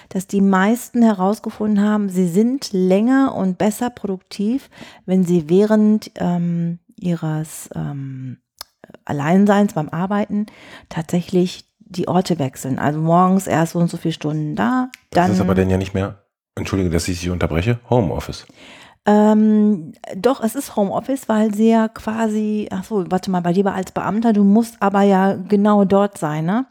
dass 0.09 0.27
die 0.27 0.41
meisten 0.41 1.03
herausgefunden 1.03 1.83
haben, 1.85 2.09
sie 2.09 2.29
sind 2.29 2.73
länger 2.73 3.35
und 3.35 3.59
besser 3.59 3.91
produktiv, 3.91 4.71
wenn 5.07 5.25
sie 5.25 5.49
während 5.49 6.11
ähm, 6.17 6.81
ihres 6.97 7.71
ähm, 7.75 8.39
Alleinseins 9.05 9.75
beim 9.75 9.89
Arbeiten 9.89 10.47
tatsächlich 10.89 11.65
die 11.79 12.09
Orte 12.09 12.39
wechseln. 12.39 12.79
Also 12.79 12.99
morgens 13.01 13.47
erst 13.47 13.73
so 13.73 13.79
und 13.79 13.91
so 13.91 13.97
viele 13.97 14.15
Stunden 14.15 14.57
da, 14.57 14.91
dann 15.11 15.29
Das 15.29 15.37
ist 15.37 15.41
aber 15.41 15.55
dann 15.55 15.71
ja 15.71 15.77
nicht 15.77 15.95
mehr, 15.95 16.25
entschuldige, 16.55 16.91
dass 16.91 17.09
ich 17.09 17.21
Sie 17.21 17.31
unterbreche, 17.31 17.81
Homeoffice. 17.91 18.47
Ähm, 19.05 19.93
doch, 20.15 20.43
es 20.43 20.55
ist 20.55 20.77
Homeoffice, 20.77 21.29
weil 21.29 21.53
sie 21.53 21.71
ja 21.71 21.89
quasi, 21.89 22.69
ach 22.71 22.85
so, 22.85 23.11
warte 23.11 23.31
mal, 23.33 23.41
bei 23.41 23.53
dir 23.53 23.65
war 23.65 23.75
als 23.75 23.91
Beamter, 23.91 24.33
du 24.33 24.45
musst 24.45 24.77
aber 24.81 25.03
ja 25.03 25.35
genau 25.35 25.85
dort 25.85 26.19
sein, 26.19 26.45
ne? 26.45 26.67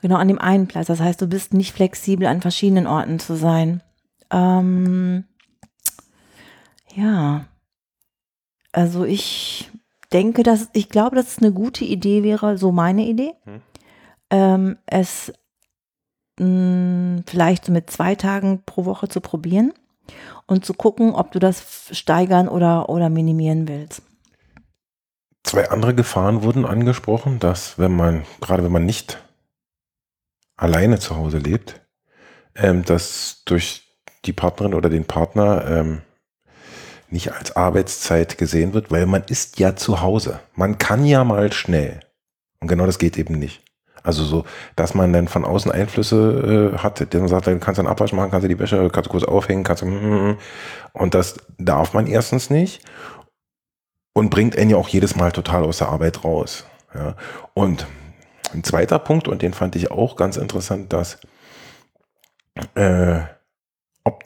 Genau 0.00 0.16
an 0.16 0.28
dem 0.28 0.38
einen 0.38 0.66
Platz. 0.66 0.86
Das 0.86 1.00
heißt, 1.00 1.20
du 1.20 1.26
bist 1.26 1.54
nicht 1.54 1.72
flexibel, 1.72 2.26
an 2.26 2.40
verschiedenen 2.40 2.86
Orten 2.86 3.18
zu 3.20 3.36
sein. 3.36 3.82
Ähm, 4.30 5.24
ja. 6.94 7.44
Also 8.72 9.04
ich 9.04 9.70
denke, 10.12 10.42
dass, 10.42 10.68
ich 10.72 10.88
glaube, 10.88 11.16
dass 11.16 11.28
es 11.28 11.38
eine 11.38 11.52
gute 11.52 11.84
Idee 11.84 12.22
wäre, 12.22 12.58
so 12.58 12.72
meine 12.72 13.04
Idee, 13.06 13.34
Hm. 13.44 13.62
ähm, 14.30 14.78
es 14.86 15.32
mh, 16.38 17.22
vielleicht 17.26 17.64
so 17.64 17.72
mit 17.72 17.90
zwei 17.90 18.14
Tagen 18.14 18.62
pro 18.64 18.84
Woche 18.84 19.08
zu 19.08 19.20
probieren 19.20 19.72
und 20.46 20.64
zu 20.64 20.74
gucken, 20.74 21.14
ob 21.14 21.32
du 21.32 21.38
das 21.38 21.88
steigern 21.92 22.48
oder, 22.48 22.88
oder 22.88 23.08
minimieren 23.08 23.68
willst. 23.68 24.02
Zwei 25.44 25.70
andere 25.70 25.94
Gefahren 25.94 26.42
wurden 26.42 26.64
angesprochen, 26.64 27.38
dass 27.38 27.78
wenn 27.78 27.94
man, 27.94 28.24
gerade 28.40 28.64
wenn 28.64 28.72
man 28.72 28.86
nicht 28.86 29.18
alleine 30.56 30.98
zu 30.98 31.16
Hause 31.16 31.38
lebt, 31.38 31.80
ähm, 32.54 32.84
dass 32.84 33.42
durch 33.44 33.88
die 34.24 34.32
Partnerin 34.32 34.74
oder 34.74 34.88
den 34.88 35.04
Partner 35.04 35.66
ähm, 35.66 36.02
nicht 37.12 37.32
als 37.32 37.54
Arbeitszeit 37.56 38.38
gesehen 38.38 38.72
wird, 38.72 38.90
weil 38.90 39.06
man 39.06 39.22
ist 39.24 39.58
ja 39.58 39.76
zu 39.76 40.00
Hause. 40.00 40.40
Man 40.54 40.78
kann 40.78 41.04
ja 41.04 41.24
mal 41.24 41.52
schnell. 41.52 42.00
Und 42.60 42.68
genau 42.68 42.86
das 42.86 42.98
geht 42.98 43.18
eben 43.18 43.38
nicht. 43.38 43.62
Also 44.02 44.24
so, 44.24 44.44
dass 44.74 44.94
man 44.94 45.12
dann 45.12 45.28
von 45.28 45.44
außen 45.44 45.70
Einflüsse 45.70 46.72
äh, 46.74 46.78
hat, 46.78 47.12
der 47.12 47.20
man 47.20 47.28
sagt, 47.28 47.46
dann 47.46 47.60
kannst 47.60 47.78
du 47.78 47.82
einen 47.82 47.90
Abwasch 47.90 48.12
machen, 48.12 48.30
kannst 48.30 48.44
du 48.44 48.48
die 48.48 48.58
Wäsche, 48.58 48.90
kannst 48.90 49.08
du 49.08 49.12
kurz 49.12 49.24
aufhängen, 49.24 49.62
kannst 49.62 49.82
du 49.82 49.86
mm, 49.86 50.38
und 50.92 51.14
das 51.14 51.36
darf 51.58 51.94
man 51.94 52.08
erstens 52.08 52.50
nicht 52.50 52.84
und 54.12 54.30
bringt 54.30 54.56
einen 54.56 54.70
ja 54.70 54.76
auch 54.76 54.88
jedes 54.88 55.14
Mal 55.14 55.30
total 55.30 55.62
aus 55.62 55.78
der 55.78 55.88
Arbeit 55.88 56.24
raus. 56.24 56.64
Ja. 56.94 57.14
Und 57.54 57.86
ein 58.52 58.64
zweiter 58.64 58.98
Punkt, 58.98 59.28
und 59.28 59.40
den 59.40 59.54
fand 59.54 59.76
ich 59.76 59.90
auch 59.90 60.16
ganz 60.16 60.36
interessant, 60.36 60.92
dass 60.92 61.18
äh, 62.74 63.20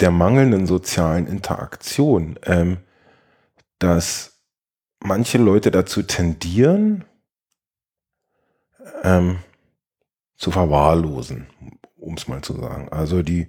der 0.01 0.11
mangelnden 0.11 0.67
sozialen 0.67 1.27
Interaktion, 1.27 2.39
ähm, 2.45 2.79
dass 3.79 4.41
manche 5.01 5.39
Leute 5.39 5.71
dazu 5.71 6.03
tendieren, 6.03 7.05
ähm, 9.03 9.39
zu 10.37 10.51
verwahrlosen, 10.51 11.47
um 11.97 12.15
es 12.15 12.29
mal 12.29 12.43
zu 12.43 12.55
sagen. 12.55 12.89
Also 12.91 13.23
die 13.23 13.49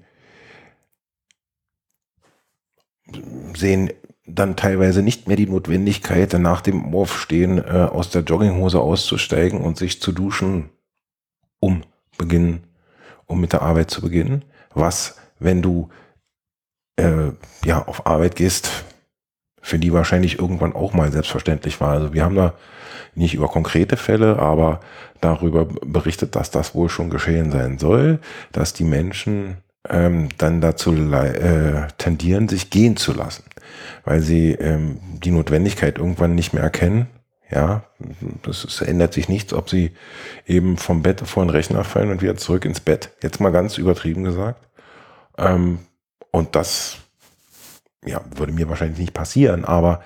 sehen 3.55 3.91
dann 4.25 4.57
teilweise 4.57 5.01
nicht 5.01 5.27
mehr 5.27 5.37
die 5.37 5.47
Notwendigkeit, 5.47 6.33
nach 6.33 6.61
dem 6.61 6.93
Aufstehen 6.93 7.59
äh, 7.59 7.87
aus 7.91 8.09
der 8.09 8.23
Jogginghose 8.23 8.79
auszusteigen 8.79 9.61
und 9.61 9.77
sich 9.77 10.01
zu 10.01 10.11
duschen, 10.11 10.69
um 11.59 11.83
beginnen, 12.17 12.67
um 13.25 13.39
mit 13.39 13.53
der 13.53 13.61
Arbeit 13.61 13.89
zu 13.89 14.01
beginnen. 14.01 14.43
Was, 14.73 15.17
wenn 15.39 15.61
du 15.61 15.89
äh, 16.97 17.31
ja 17.65 17.83
auf 17.87 18.05
Arbeit 18.05 18.35
gehst, 18.35 18.85
für 19.61 19.79
die 19.79 19.93
wahrscheinlich 19.93 20.39
irgendwann 20.39 20.73
auch 20.73 20.93
mal 20.93 21.11
selbstverständlich 21.11 21.81
war. 21.81 21.91
Also 21.91 22.13
wir 22.13 22.23
haben 22.23 22.35
da 22.35 22.53
nicht 23.15 23.33
über 23.33 23.47
konkrete 23.47 23.97
Fälle, 23.97 24.39
aber 24.39 24.79
darüber 25.21 25.65
berichtet, 25.65 26.35
dass 26.35 26.51
das 26.51 26.75
wohl 26.75 26.89
schon 26.89 27.09
geschehen 27.09 27.51
sein 27.51 27.79
soll, 27.79 28.19
dass 28.51 28.73
die 28.73 28.83
Menschen 28.83 29.57
ähm, 29.89 30.29
dann 30.37 30.61
dazu 30.61 30.93
äh, 30.93 31.87
tendieren, 31.97 32.47
sich 32.47 32.69
gehen 32.69 32.97
zu 32.97 33.13
lassen, 33.13 33.43
weil 34.05 34.21
sie 34.21 34.51
ähm, 34.51 34.99
die 35.23 35.31
Notwendigkeit 35.31 35.97
irgendwann 35.97 36.35
nicht 36.35 36.53
mehr 36.53 36.63
erkennen. 36.63 37.07
Ja, 37.49 37.83
das 38.43 38.65
es 38.65 38.81
ändert 38.81 39.13
sich 39.13 39.29
nichts, 39.29 39.53
ob 39.53 39.69
sie 39.69 39.91
eben 40.45 40.75
vom 40.77 41.01
Bett 41.01 41.21
vor 41.21 41.45
den 41.45 41.49
Rechner 41.49 41.85
fallen 41.85 42.11
und 42.11 42.21
wieder 42.21 42.35
zurück 42.35 42.65
ins 42.65 42.81
Bett. 42.81 43.11
Jetzt 43.23 43.39
mal 43.39 43.53
ganz 43.53 43.77
übertrieben 43.77 44.25
gesagt. 44.25 44.67
Ähm, 45.37 45.79
und 46.31 46.55
das 46.55 46.97
ja, 48.05 48.21
würde 48.35 48.53
mir 48.53 48.69
wahrscheinlich 48.69 48.99
nicht 48.99 49.13
passieren, 49.13 49.65
aber 49.65 50.01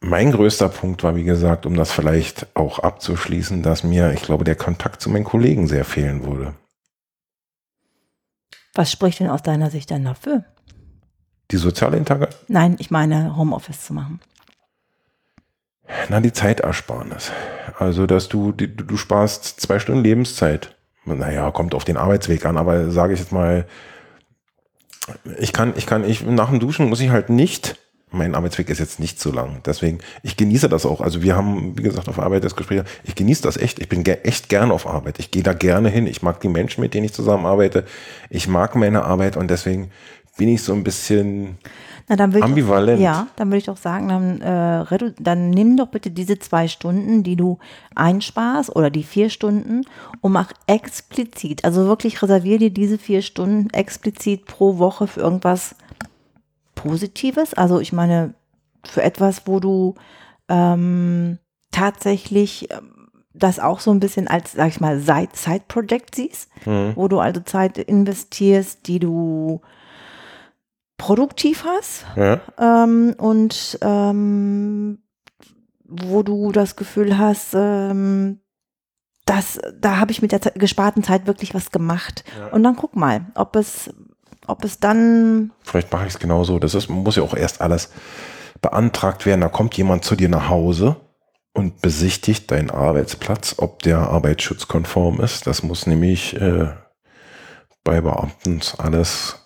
mein 0.00 0.30
größter 0.30 0.68
Punkt 0.68 1.02
war, 1.02 1.16
wie 1.16 1.24
gesagt, 1.24 1.66
um 1.66 1.74
das 1.74 1.90
vielleicht 1.90 2.46
auch 2.54 2.78
abzuschließen, 2.78 3.62
dass 3.62 3.82
mir, 3.82 4.12
ich 4.12 4.22
glaube, 4.22 4.44
der 4.44 4.54
Kontakt 4.54 5.00
zu 5.00 5.10
meinen 5.10 5.24
Kollegen 5.24 5.66
sehr 5.66 5.84
fehlen 5.84 6.24
würde. 6.24 6.54
Was 8.74 8.92
spricht 8.92 9.18
denn 9.18 9.28
aus 9.28 9.42
deiner 9.42 9.70
Sicht 9.70 9.90
dann 9.90 10.04
dafür? 10.04 10.44
Die 11.50 11.56
soziale 11.56 11.96
Integration? 11.96 12.44
Nein, 12.46 12.76
ich 12.78 12.90
meine 12.90 13.36
Homeoffice 13.36 13.84
zu 13.84 13.92
machen. 13.92 14.20
Na, 16.08 16.20
die 16.20 16.32
Zeitersparnis. 16.32 17.32
Also, 17.78 18.06
dass 18.06 18.28
du, 18.28 18.52
du, 18.52 18.68
du 18.68 18.96
sparst 18.96 19.60
zwei 19.60 19.78
Stunden 19.78 20.02
Lebenszeit. 20.02 20.76
Naja, 21.04 21.50
kommt 21.50 21.74
auf 21.74 21.84
den 21.84 21.96
Arbeitsweg 21.96 22.44
an, 22.44 22.58
aber 22.58 22.90
sage 22.90 23.14
ich 23.14 23.20
jetzt 23.20 23.32
mal, 23.32 23.66
ich 25.38 25.52
kann, 25.52 25.74
ich 25.76 25.86
kann, 25.86 26.08
ich, 26.08 26.24
nach 26.24 26.50
dem 26.50 26.60
Duschen 26.60 26.88
muss 26.88 27.00
ich 27.00 27.10
halt 27.10 27.30
nicht, 27.30 27.76
mein 28.10 28.34
Arbeitsweg 28.34 28.70
ist 28.70 28.78
jetzt 28.78 29.00
nicht 29.00 29.20
so 29.20 29.30
lang, 29.30 29.60
deswegen, 29.66 29.98
ich 30.22 30.36
genieße 30.36 30.68
das 30.68 30.86
auch. 30.86 31.00
Also 31.00 31.22
wir 31.22 31.36
haben, 31.36 31.76
wie 31.76 31.82
gesagt, 31.82 32.08
auf 32.08 32.18
Arbeit 32.18 32.44
das 32.44 32.56
Gespräch, 32.56 32.82
ich 33.04 33.14
genieße 33.14 33.42
das 33.42 33.56
echt, 33.56 33.78
ich 33.78 33.88
bin 33.88 34.04
ge 34.04 34.18
echt 34.22 34.48
gern 34.48 34.70
auf 34.70 34.86
Arbeit, 34.86 35.18
ich 35.18 35.30
gehe 35.30 35.42
da 35.42 35.52
gerne 35.52 35.88
hin, 35.90 36.06
ich 36.06 36.22
mag 36.22 36.40
die 36.40 36.48
Menschen, 36.48 36.80
mit 36.80 36.94
denen 36.94 37.04
ich 37.04 37.12
zusammenarbeite, 37.12 37.84
ich 38.30 38.48
mag 38.48 38.76
meine 38.76 39.04
Arbeit 39.04 39.36
und 39.36 39.50
deswegen 39.50 39.90
bin 40.36 40.48
ich 40.48 40.62
so 40.62 40.72
ein 40.72 40.84
bisschen 40.84 41.58
Na, 42.08 42.16
dann 42.16 42.32
will 42.32 42.42
ambivalent. 42.42 42.98
Ich 42.98 43.04
ja, 43.04 43.26
dann 43.36 43.48
würde 43.48 43.58
ich 43.58 43.64
doch 43.66 43.76
sagen, 43.76 44.08
dann, 44.08 44.40
äh, 44.40 45.12
dann 45.20 45.50
nimm 45.50 45.76
doch 45.76 45.88
bitte 45.88 46.10
diese 46.10 46.38
zwei 46.38 46.66
Stunden, 46.68 47.22
die 47.22 47.36
du 47.36 47.58
einsparst 47.94 48.74
oder 48.74 48.88
die 48.90 49.02
vier 49.02 49.28
Stunden 49.28 49.82
und 50.22 50.32
mach 50.32 50.52
explizit, 50.66 51.64
also 51.64 51.84
wirklich 51.86 52.22
reservier 52.22 52.58
dir 52.58 52.70
diese 52.70 52.96
vier 52.98 53.20
Stunden 53.22 53.68
explizit 53.70 54.46
pro 54.46 54.78
Woche 54.78 55.06
für 55.06 55.20
irgendwas 55.20 55.74
Positives. 56.74 57.54
Also 57.54 57.80
ich 57.80 57.92
meine, 57.92 58.34
für 58.84 59.02
etwas, 59.02 59.42
wo 59.46 59.60
du 59.60 59.94
ähm, 60.48 61.38
tatsächlich 61.72 62.70
ähm, 62.70 63.08
das 63.34 63.58
auch 63.60 63.80
so 63.80 63.90
ein 63.90 64.00
bisschen 64.00 64.28
als, 64.28 64.52
sag 64.52 64.68
ich 64.68 64.80
mal, 64.80 64.98
Side- 65.00 65.30
Side-Project 65.34 66.14
siehst, 66.14 66.48
Mhm. 66.66 66.92
wo 66.94 67.08
du 67.08 67.18
also 67.20 67.40
Zeit 67.40 67.78
investierst, 67.78 68.86
die 68.86 68.98
du 68.98 69.60
produktiv 71.08 71.64
hast 71.64 72.04
Ja, 72.16 72.38
ähm, 72.58 73.14
und 73.16 73.78
ähm, 73.80 74.98
wo 75.84 76.22
du 76.22 76.52
das 76.52 76.76
Gefühl 76.76 77.16
hast, 77.16 77.54
ähm, 77.54 78.40
dass, 79.24 79.58
da 79.74 79.96
habe 79.96 80.12
ich 80.12 80.20
mit 80.20 80.32
der 80.32 80.42
Zeit, 80.42 80.56
gesparten 80.56 81.02
Zeit 81.02 81.26
wirklich 81.26 81.54
was 81.54 81.70
gemacht. 81.70 82.24
Ja. 82.38 82.48
Und 82.48 82.62
dann 82.62 82.76
guck 82.76 82.94
mal, 82.94 83.24
ob 83.34 83.56
es, 83.56 83.88
ob 84.46 84.64
es 84.64 84.80
dann, 84.80 85.50
vielleicht 85.62 85.90
mache 85.90 86.06
ich 86.06 86.12
es 86.12 86.18
genauso. 86.18 86.58
Das 86.58 86.74
ist, 86.74 86.90
muss 86.90 87.16
ja 87.16 87.22
auch 87.22 87.34
erst 87.34 87.62
alles 87.62 87.90
beantragt 88.60 89.24
werden. 89.24 89.40
Da 89.40 89.48
kommt 89.48 89.74
jemand 89.78 90.04
zu 90.04 90.14
dir 90.14 90.28
nach 90.28 90.50
Hause 90.50 90.96
und 91.54 91.80
besichtigt 91.80 92.50
deinen 92.50 92.70
Arbeitsplatz, 92.70 93.54
ob 93.56 93.80
der 93.80 93.98
arbeitsschutzkonform 93.98 95.22
ist. 95.22 95.46
Das 95.46 95.62
muss 95.62 95.86
nämlich 95.86 96.38
äh, 96.38 96.68
bei 97.82 98.02
Beamten 98.02 98.60
alles 98.76 99.37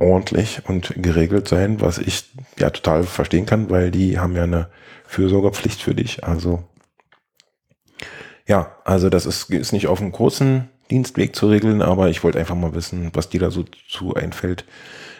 ordentlich 0.00 0.62
und 0.66 0.94
geregelt 0.96 1.46
sein, 1.46 1.80
was 1.80 1.98
ich 1.98 2.24
ja 2.58 2.70
total 2.70 3.04
verstehen 3.04 3.46
kann, 3.46 3.70
weil 3.70 3.90
die 3.90 4.18
haben 4.18 4.34
ja 4.34 4.44
eine 4.44 4.68
Fürsorgepflicht 5.06 5.82
für 5.82 5.94
dich. 5.94 6.24
Also 6.24 6.64
ja, 8.46 8.74
also 8.84 9.10
das 9.10 9.26
ist, 9.26 9.50
ist 9.50 9.72
nicht 9.72 9.86
auf 9.86 10.00
einem 10.00 10.10
kurzen 10.10 10.68
Dienstweg 10.90 11.36
zu 11.36 11.48
regeln, 11.48 11.82
aber 11.82 12.08
ich 12.08 12.24
wollte 12.24 12.38
einfach 12.38 12.56
mal 12.56 12.74
wissen, 12.74 13.10
was 13.12 13.28
dir 13.28 13.38
da 13.38 13.50
so 13.50 13.64
zu 13.88 14.14
einfällt, 14.14 14.64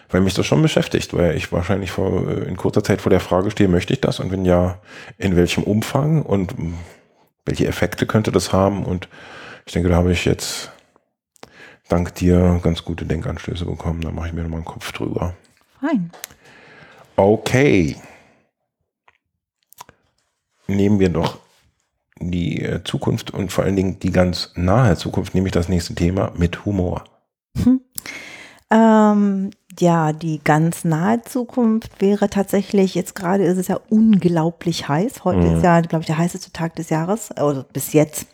weil 0.09 0.21
mich 0.21 0.35
das 0.35 0.47
schon 0.47 0.63
beschäftigt, 0.63 1.15
weil 1.15 1.37
ich 1.37 1.53
wahrscheinlich 1.53 1.93
vor, 1.93 2.29
äh, 2.29 2.49
in 2.49 2.57
kurzer 2.57 2.83
Zeit 2.83 3.01
vor 3.01 3.11
der 3.11 3.21
Frage 3.21 3.51
stehe, 3.51 3.69
möchte 3.69 3.93
ich 3.93 4.01
das? 4.01 4.19
Und 4.19 4.33
wenn 4.33 4.45
ja, 4.45 4.79
in 5.19 5.37
welchem 5.37 5.63
Umfang? 5.63 6.23
Und 6.23 6.59
mh, 6.59 6.73
welche 7.45 7.67
Effekte 7.69 8.07
könnte 8.07 8.33
das 8.33 8.53
haben? 8.53 8.85
Und 8.85 9.09
ich 9.67 9.73
denke, 9.73 9.91
da 9.91 9.97
habe 9.97 10.11
ich 10.11 10.25
jetzt 10.25 10.73
dank 11.91 12.15
dir 12.15 12.61
ganz 12.63 12.85
gute 12.85 13.05
Denkanstöße 13.05 13.65
bekommen. 13.67 14.01
Da 14.01 14.11
mache 14.11 14.29
ich 14.29 14.33
mir 14.33 14.43
nochmal 14.43 14.59
einen 14.59 14.65
Kopf 14.65 14.93
drüber. 14.93 15.35
Fein. 15.81 16.11
Okay. 17.17 17.97
Nehmen 20.67 20.99
wir 21.01 21.09
doch 21.11 21.39
die 22.21 22.63
äh, 22.63 22.85
Zukunft 22.85 23.33
und 23.33 23.51
vor 23.51 23.65
allen 23.65 23.77
Dingen 23.77 23.99
die 23.99 24.13
ganz 24.13 24.53
nahe 24.55 24.97
Zukunft, 24.97 25.35
nämlich 25.35 25.53
das 25.53 25.69
nächste 25.69 25.95
Thema 25.95 26.33
mit 26.37 26.65
Humor. 26.65 27.05
Ähm, 28.71 29.51
ja, 29.79 30.13
die 30.13 30.41
ganz 30.45 30.85
nahe 30.85 31.23
Zukunft 31.23 32.01
wäre 32.01 32.31
tatsächlich, 32.31 32.95
jetzt 32.95 33.15
gerade 33.15 33.45
ist 33.45 33.59
es 33.59 33.69
ja 33.69 33.81
unglaublich 33.89 34.89
heiß. 34.89 35.25
Heute 35.25 35.39
Mhm. 35.49 35.57
ist 35.57 35.65
ja, 35.65 35.81
glaube 35.81 36.03
ich, 36.03 36.07
der 36.07 36.19
heißeste 36.19 36.53
Tag 36.53 36.77
des 36.77 36.91
Jahres, 36.91 37.31
oder 37.33 37.65
bis 37.73 37.93
jetzt. 37.93 38.27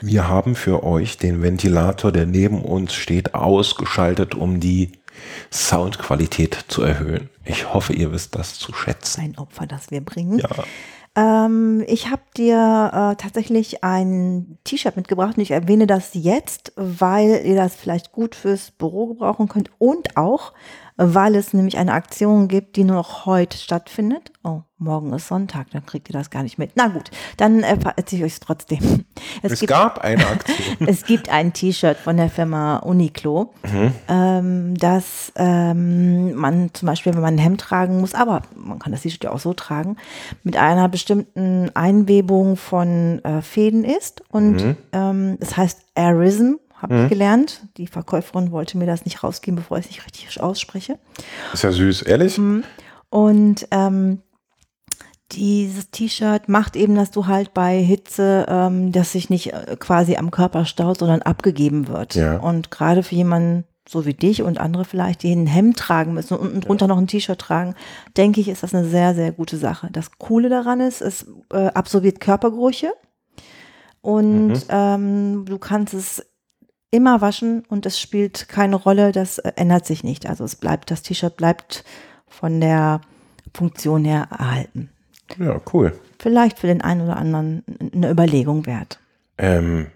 Wir 0.00 0.28
haben 0.28 0.54
für 0.54 0.84
euch 0.84 1.18
den 1.18 1.42
Ventilator, 1.42 2.12
der 2.12 2.26
neben 2.26 2.62
uns 2.62 2.94
steht, 2.94 3.34
ausgeschaltet, 3.34 4.34
um 4.34 4.60
die 4.60 4.92
Soundqualität 5.52 6.66
zu 6.68 6.82
erhöhen. 6.82 7.28
Ich 7.44 7.72
hoffe, 7.72 7.92
ihr 7.92 8.12
wisst 8.12 8.34
das 8.34 8.58
zu 8.58 8.72
schätzen. 8.72 9.20
Ein 9.20 9.38
Opfer, 9.38 9.66
das 9.66 9.90
wir 9.90 10.00
bringen. 10.00 10.38
Ja. 10.38 10.48
Ähm, 11.46 11.82
ich 11.88 12.10
habe 12.10 12.22
dir 12.36 12.90
äh, 12.92 13.16
tatsächlich 13.16 13.82
ein 13.82 14.58
T-Shirt 14.64 14.96
mitgebracht 14.96 15.36
und 15.36 15.42
ich 15.42 15.50
erwähne 15.50 15.86
das 15.86 16.10
jetzt, 16.12 16.72
weil 16.76 17.42
ihr 17.44 17.56
das 17.56 17.74
vielleicht 17.74 18.12
gut 18.12 18.34
fürs 18.34 18.70
Büro 18.70 19.06
gebrauchen 19.06 19.48
könnt 19.48 19.70
und 19.78 20.16
auch, 20.16 20.52
weil 20.98 21.34
es 21.36 21.54
nämlich 21.54 21.78
eine 21.78 21.92
Aktion 21.92 22.48
gibt, 22.48 22.76
die 22.76 22.84
nur 22.84 22.96
noch 22.96 23.24
heute 23.24 23.56
stattfindet. 23.56 24.32
Oh, 24.44 24.62
morgen 24.78 25.12
ist 25.12 25.28
Sonntag, 25.28 25.70
dann 25.70 25.86
kriegt 25.86 26.08
ihr 26.10 26.12
das 26.12 26.30
gar 26.30 26.42
nicht 26.42 26.58
mit. 26.58 26.72
Na 26.74 26.88
gut, 26.88 27.10
dann 27.36 27.62
äh, 27.62 27.76
erzähle 27.96 28.26
ich 28.26 28.32
euch 28.34 28.40
trotzdem. 28.40 29.04
Es 29.42 29.60
gab 29.66 29.98
eine 30.00 30.26
Aktion. 30.26 30.56
Es 30.88 31.04
gibt 31.04 31.28
ein 31.28 31.52
T-Shirt 31.52 31.96
von 31.96 32.16
der 32.16 32.28
Firma 32.30 32.78
Uniqlo, 32.78 33.52
Mhm. 33.64 33.92
ähm, 34.08 34.74
das 34.76 35.32
ähm, 35.36 36.34
man 36.34 36.70
zum 36.74 36.86
Beispiel, 36.86 37.14
wenn 37.14 37.20
man 37.22 37.34
ein 37.34 37.38
Hemd 37.38 37.60
tragen 37.60 38.00
muss, 38.00 38.14
aber 38.14 38.42
man 38.56 38.78
kann 38.78 38.92
das 38.92 39.02
T-Shirt 39.02 39.24
ja 39.24 39.30
auch 39.32 39.38
so 39.38 39.54
tragen, 39.54 39.96
mit 40.42 40.56
einer 40.56 40.88
bestimmten 40.88 41.70
Einwebung 41.74 42.56
von 42.56 43.22
äh, 43.24 43.42
Fäden 43.42 43.84
ist. 43.84 44.22
Und 44.30 44.56
Mhm. 44.64 44.76
ähm, 44.92 45.38
es 45.40 45.56
heißt 45.56 45.80
Airism, 45.94 46.54
habe 46.78 47.02
ich 47.02 47.08
gelernt. 47.08 47.62
Die 47.76 47.86
Verkäuferin 47.86 48.50
wollte 48.50 48.78
mir 48.78 48.86
das 48.86 49.04
nicht 49.04 49.22
rausgeben, 49.22 49.56
bevor 49.56 49.78
ich 49.78 49.86
es 49.86 49.90
nicht 49.90 50.04
richtig 50.06 50.40
ausspreche. 50.40 50.98
Ist 51.52 51.64
ja 51.64 51.72
süß, 51.72 52.02
ehrlich? 52.02 52.38
Und 53.10 53.66
ähm, 53.70 54.22
dieses 55.32 55.90
T-Shirt 55.90 56.48
macht 56.48 56.76
eben, 56.76 56.94
dass 56.94 57.10
du 57.10 57.26
halt 57.26 57.52
bei 57.52 57.78
Hitze, 57.82 58.46
ähm, 58.48 58.92
dass 58.92 59.12
sich 59.12 59.28
nicht 59.28 59.52
äh, 59.52 59.76
quasi 59.78 60.16
am 60.16 60.30
Körper 60.30 60.64
staut, 60.64 60.98
sondern 60.98 61.22
abgegeben 61.22 61.88
wird. 61.88 62.14
Ja. 62.14 62.38
Und 62.38 62.70
gerade 62.70 63.02
für 63.02 63.14
jemanden 63.14 63.64
so 63.88 64.04
wie 64.04 64.14
dich 64.14 64.42
und 64.42 64.60
andere 64.60 64.84
vielleicht, 64.84 65.22
die 65.22 65.32
ein 65.32 65.46
Hemd 65.46 65.78
tragen 65.78 66.12
müssen 66.12 66.34
und 66.34 66.40
unten 66.40 66.60
drunter 66.60 66.86
noch 66.86 66.98
ein 66.98 67.06
T-Shirt 67.06 67.38
tragen, 67.38 67.74
denke 68.16 68.40
ich, 68.40 68.48
ist 68.48 68.62
das 68.62 68.74
eine 68.74 68.86
sehr, 68.86 69.14
sehr 69.14 69.32
gute 69.32 69.56
Sache. 69.56 69.88
Das 69.90 70.18
Coole 70.18 70.48
daran 70.50 70.80
ist, 70.80 71.00
es 71.00 71.26
äh, 71.52 71.68
absorbiert 71.68 72.20
Körpergerüche 72.20 72.92
und 74.02 74.66
ähm, 74.68 75.44
du 75.46 75.58
kannst 75.58 75.94
es 75.94 76.24
immer 76.90 77.20
waschen 77.20 77.64
und 77.68 77.86
es 77.86 78.00
spielt 78.00 78.48
keine 78.48 78.76
Rolle, 78.76 79.12
das 79.12 79.38
äh, 79.38 79.52
ändert 79.56 79.86
sich 79.86 80.04
nicht. 80.04 80.28
Also 80.28 80.44
es 80.44 80.56
bleibt, 80.56 80.90
das 80.90 81.02
T-Shirt 81.02 81.36
bleibt 81.36 81.84
von 82.26 82.60
der 82.60 83.00
Funktion 83.54 84.04
her 84.04 84.28
erhalten. 84.30 84.90
Ja, 85.38 85.60
cool. 85.72 85.98
Vielleicht 86.18 86.58
für 86.58 86.66
den 86.66 86.80
einen 86.80 87.02
oder 87.02 87.16
anderen 87.16 87.62
eine 87.92 88.10
Überlegung 88.10 88.66
wert. 88.66 88.98
Ähm, 89.36 89.88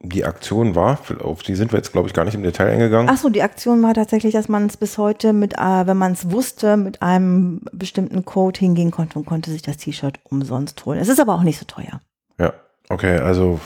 die 0.00 0.24
Aktion 0.24 0.76
war, 0.76 1.00
auf 1.22 1.42
die 1.42 1.56
sind 1.56 1.72
wir 1.72 1.78
jetzt, 1.78 1.92
glaube 1.92 2.06
ich, 2.08 2.14
gar 2.14 2.24
nicht 2.24 2.34
im 2.34 2.42
Detail 2.42 2.70
eingegangen. 2.70 3.08
Achso, 3.08 3.30
die 3.30 3.42
Aktion 3.42 3.82
war 3.82 3.94
tatsächlich, 3.94 4.32
dass 4.32 4.48
man 4.48 4.66
es 4.66 4.76
bis 4.76 4.96
heute 4.96 5.32
mit, 5.32 5.54
äh, 5.54 5.86
wenn 5.86 5.96
man 5.96 6.12
es 6.12 6.30
wusste, 6.30 6.76
mit 6.76 7.02
einem 7.02 7.62
bestimmten 7.72 8.24
Code 8.24 8.60
hingehen 8.60 8.92
konnte 8.92 9.18
und 9.18 9.24
konnte 9.24 9.50
sich 9.50 9.62
das 9.62 9.78
T-Shirt 9.78 10.20
umsonst 10.24 10.84
holen. 10.86 11.00
Es 11.00 11.08
ist 11.08 11.20
aber 11.20 11.34
auch 11.34 11.42
nicht 11.42 11.58
so 11.58 11.64
teuer. 11.64 12.00
Ja, 12.38 12.52
okay, 12.90 13.18
also, 13.18 13.60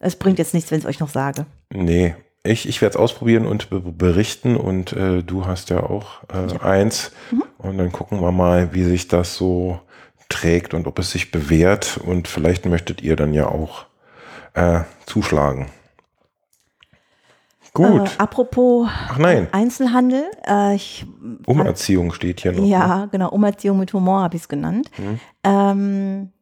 Es 0.00 0.16
bringt 0.16 0.38
jetzt 0.38 0.54
nichts, 0.54 0.70
wenn 0.70 0.78
ich 0.78 0.84
es 0.84 0.88
euch 0.88 1.00
noch 1.00 1.08
sage. 1.08 1.46
nee. 1.70 2.14
Ich, 2.44 2.66
ich 2.68 2.80
werde 2.80 2.94
es 2.94 2.96
ausprobieren 2.96 3.44
und 3.44 3.68
be 3.68 3.80
berichten 3.80 4.56
und 4.56 4.92
äh, 4.92 5.22
du 5.22 5.44
hast 5.44 5.68
ja 5.70 5.82
auch 5.82 6.22
äh, 6.32 6.58
eins. 6.64 7.10
Und 7.58 7.76
dann 7.76 7.92
gucken 7.92 8.20
wir 8.22 8.32
mal, 8.32 8.72
wie 8.72 8.84
sich 8.84 9.08
das 9.08 9.34
so 9.34 9.80
trägt 10.30 10.72
und 10.72 10.86
ob 10.86 10.98
es 10.98 11.10
sich 11.10 11.30
bewährt. 11.30 11.98
Und 11.98 12.28
vielleicht 12.28 12.64
möchtet 12.64 13.02
ihr 13.02 13.16
dann 13.16 13.34
ja 13.34 13.48
auch 13.48 13.86
äh, 14.54 14.82
zuschlagen. 15.04 15.66
Gut. 17.74 18.08
Äh, 18.08 18.18
apropos 18.18 18.88
Ach 18.88 19.18
nein, 19.18 19.48
Einzelhandel, 19.52 20.24
äh, 20.48 20.74
ich 20.74 21.06
Umerziehung 21.46 22.12
steht 22.12 22.40
hier 22.40 22.52
noch. 22.52 22.60
ne? 22.60 22.66
Ja, 22.68 23.08
genau. 23.10 23.30
Umerziehung 23.30 23.78
mit 23.78 23.92
Humor 23.92 24.22
habe 24.22 24.36
ich 24.36 24.42
es 24.42 24.48
genannt. 24.48 24.90
Ähm, 25.44 26.32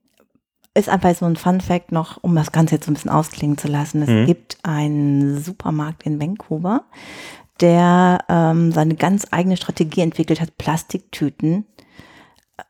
ist 0.76 0.88
einfach 0.88 1.14
so 1.14 1.24
ein 1.26 1.36
Fun 1.36 1.60
Fact 1.60 1.90
noch, 1.92 2.22
um 2.22 2.34
das 2.34 2.52
Ganze 2.52 2.74
jetzt 2.76 2.86
so 2.86 2.90
ein 2.90 2.94
bisschen 2.94 3.10
ausklingen 3.10 3.58
zu 3.58 3.68
lassen. 3.68 4.02
Es 4.02 4.26
gibt 4.26 4.58
einen 4.62 5.40
Supermarkt 5.42 6.04
in 6.04 6.20
Vancouver, 6.20 6.84
der 7.60 8.18
ähm, 8.28 8.72
seine 8.72 8.94
ganz 8.94 9.26
eigene 9.30 9.56
Strategie 9.56 10.02
entwickelt 10.02 10.40
hat, 10.40 10.58
Plastiktüten 10.58 11.64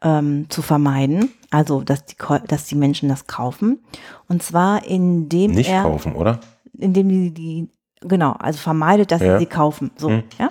ähm, 0.02 0.46
zu 0.48 0.62
vermeiden. 0.62 1.30
Also, 1.50 1.82
dass 1.82 2.04
die, 2.04 2.16
dass 2.48 2.64
die 2.66 2.74
Menschen 2.76 3.08
das 3.08 3.26
kaufen. 3.26 3.80
Und 4.28 4.42
zwar 4.42 4.84
indem 4.86 5.52
Nicht 5.52 5.70
er 5.70 5.82
kaufen, 5.82 6.14
oder? 6.14 6.40
indem 6.78 7.08
die, 7.08 7.32
die 7.32 7.68
genau, 8.00 8.32
also 8.32 8.58
vermeidet, 8.58 9.10
dass 9.10 9.22
Ja. 9.22 9.38
sie 9.38 9.44
sie 9.44 9.50
kaufen. 9.50 9.90
So, 9.96 10.10
ja. 10.38 10.50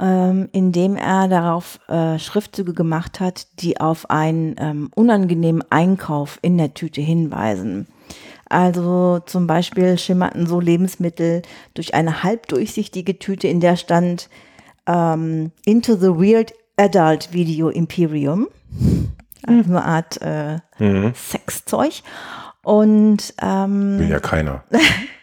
Ähm, 0.00 0.48
indem 0.52 0.94
er 0.94 1.26
darauf 1.26 1.80
äh, 1.88 2.20
Schriftzüge 2.20 2.72
gemacht 2.72 3.18
hat, 3.18 3.48
die 3.60 3.80
auf 3.80 4.10
einen 4.10 4.54
ähm, 4.58 4.90
unangenehmen 4.94 5.64
Einkauf 5.70 6.38
in 6.40 6.56
der 6.56 6.72
Tüte 6.72 7.00
hinweisen. 7.00 7.88
Also 8.48 9.18
zum 9.26 9.48
Beispiel 9.48 9.98
schimmerten 9.98 10.46
so 10.46 10.60
Lebensmittel 10.60 11.42
durch 11.74 11.94
eine 11.94 12.22
halbdurchsichtige 12.22 13.18
Tüte, 13.18 13.48
in 13.48 13.58
der 13.58 13.76
stand 13.76 14.28
ähm, 14.86 15.50
Into 15.64 15.96
the 15.96 16.08
Weird 16.08 16.52
Adult 16.76 17.32
Video 17.32 17.68
Imperium. 17.68 18.46
Also 19.46 19.70
eine 19.70 19.84
Art 19.84 20.22
äh, 20.22 20.58
Sexzeug. 21.14 22.02
Und 22.62 23.34
ähm, 23.40 23.98
Will 23.98 24.10
ja 24.10 24.20
keiner. 24.20 24.64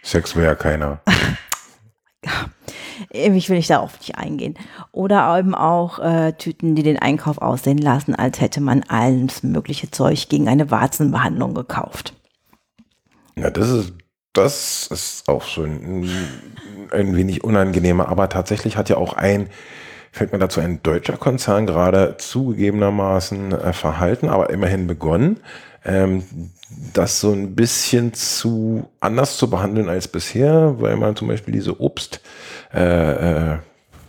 Sex 0.04 0.36
will 0.36 0.44
ja 0.44 0.56
keiner. 0.56 1.00
Ich 3.10 3.50
will 3.50 3.58
nicht 3.58 3.70
darauf 3.70 3.98
nicht 4.00 4.18
eingehen. 4.18 4.56
Oder 4.92 5.38
eben 5.38 5.56
auch 5.56 6.00
äh, 6.00 6.34
Tüten, 6.34 6.76
die 6.76 6.84
den 6.84 7.00
Einkauf 7.00 7.40
aussehen 7.40 7.78
lassen, 7.78 8.16
als 8.16 8.42
hätte 8.42 8.62
man 8.62 8.84
alles 8.88 9.44
mögliche 9.44 9.92
Zeug 9.92 10.30
gegen 10.30 10.48
eine 10.48 10.72
Warzenbehandlung 10.72 11.54
gekauft. 11.54 12.14
Ja, 13.38 13.50
das 13.50 13.70
ist, 13.70 13.94
das 14.34 14.88
ist 14.88 15.28
auch 15.28 15.46
ein, 15.58 16.10
ein 16.92 17.16
wenig 17.16 17.44
unangenehmer, 17.44 18.10
aber 18.10 18.30
tatsächlich 18.30 18.78
hat 18.78 18.90
ja 18.90 18.98
auch 18.98 19.14
ein, 19.14 19.50
fällt 20.12 20.32
mir 20.32 20.40
dazu 20.40 20.62
ein 20.62 20.82
deutscher 20.84 21.18
Konzern 21.18 21.66
gerade 21.66 22.16
zugegebenermaßen 22.18 23.52
äh, 23.52 23.74
verhalten, 23.74 24.30
aber 24.30 24.50
immerhin 24.50 24.88
begonnen, 24.88 25.42
ähm, 25.86 26.24
das 26.94 27.20
so 27.20 27.32
ein 27.32 27.56
bisschen 27.56 28.14
zu 28.14 28.90
anders 29.00 29.38
zu 29.38 29.50
behandeln 29.50 29.88
als 29.88 30.08
bisher, 30.08 30.82
weil 30.82 30.98
man 30.98 31.16
zum 31.16 31.28
Beispiel 31.28 31.54
diese 31.54 31.80
Obst, 31.80 32.22
äh, 32.74 33.54
äh, 33.54 33.58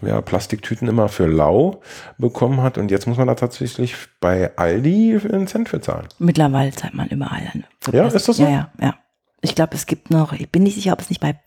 ja, 0.03 0.21
Plastiktüten 0.21 0.89
immer 0.89 1.09
für 1.09 1.27
lau 1.27 1.81
bekommen 2.19 2.63
hat 2.63 2.79
und 2.79 2.91
jetzt 2.91 3.07
muss 3.07 3.17
man 3.17 3.27
da 3.27 3.35
tatsächlich 3.35 3.95
bei 4.21 4.57
Aldi 4.57 5.21
einen 5.33 5.47
Cent 5.47 5.69
für 5.69 5.81
zahlen. 5.81 6.09
Mittlerweile 6.19 6.73
zahlt 6.73 6.95
man 6.95 7.09
überall. 7.09 7.51
Eine. 7.53 7.65
Ja, 7.93 8.07
ist 8.07 8.15
das 8.15 8.37
so? 8.37 8.43
Ja, 8.43 8.51
ja, 8.51 8.71
ja. 8.81 8.95
Ich 9.43 9.55
glaube, 9.55 9.75
es 9.75 9.87
gibt 9.87 10.11
noch, 10.11 10.33
ich 10.33 10.51
bin 10.51 10.63
nicht 10.63 10.75
sicher, 10.75 10.93
ob 10.93 11.01
es 11.01 11.09
nicht 11.09 11.21
bei, 11.21 11.39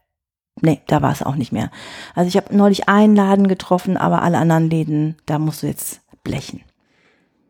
nee, 0.61 0.81
da 0.87 1.01
war 1.01 1.11
es 1.11 1.23
auch 1.23 1.35
nicht 1.35 1.51
mehr. 1.51 1.69
Also 2.15 2.27
ich 2.27 2.37
habe 2.37 2.55
neulich 2.55 2.87
einen 2.87 3.15
Laden 3.15 3.47
getroffen, 3.47 3.97
aber 3.97 4.21
alle 4.21 4.37
anderen 4.37 4.69
Läden, 4.69 5.17
da 5.25 5.39
musst 5.39 5.63
du 5.63 5.67
jetzt 5.67 6.01
blechen. 6.23 6.61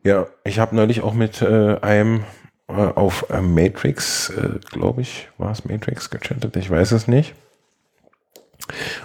Ja, 0.04 0.28
ich 0.46 0.60
habe 0.60 0.76
neulich 0.76 1.02
auch 1.02 1.14
mit 1.14 1.42
äh, 1.42 1.78
einem 1.82 2.24
auf 2.70 3.26
äh, 3.30 3.42
Matrix, 3.42 4.30
äh, 4.30 4.60
glaube 4.72 5.02
ich, 5.02 5.28
war 5.38 5.52
es 5.52 5.66
Matrix 5.66 6.10
gechattet, 6.10 6.56
ich 6.56 6.70
weiß 6.70 6.92
es 6.92 7.08
nicht. 7.08 7.34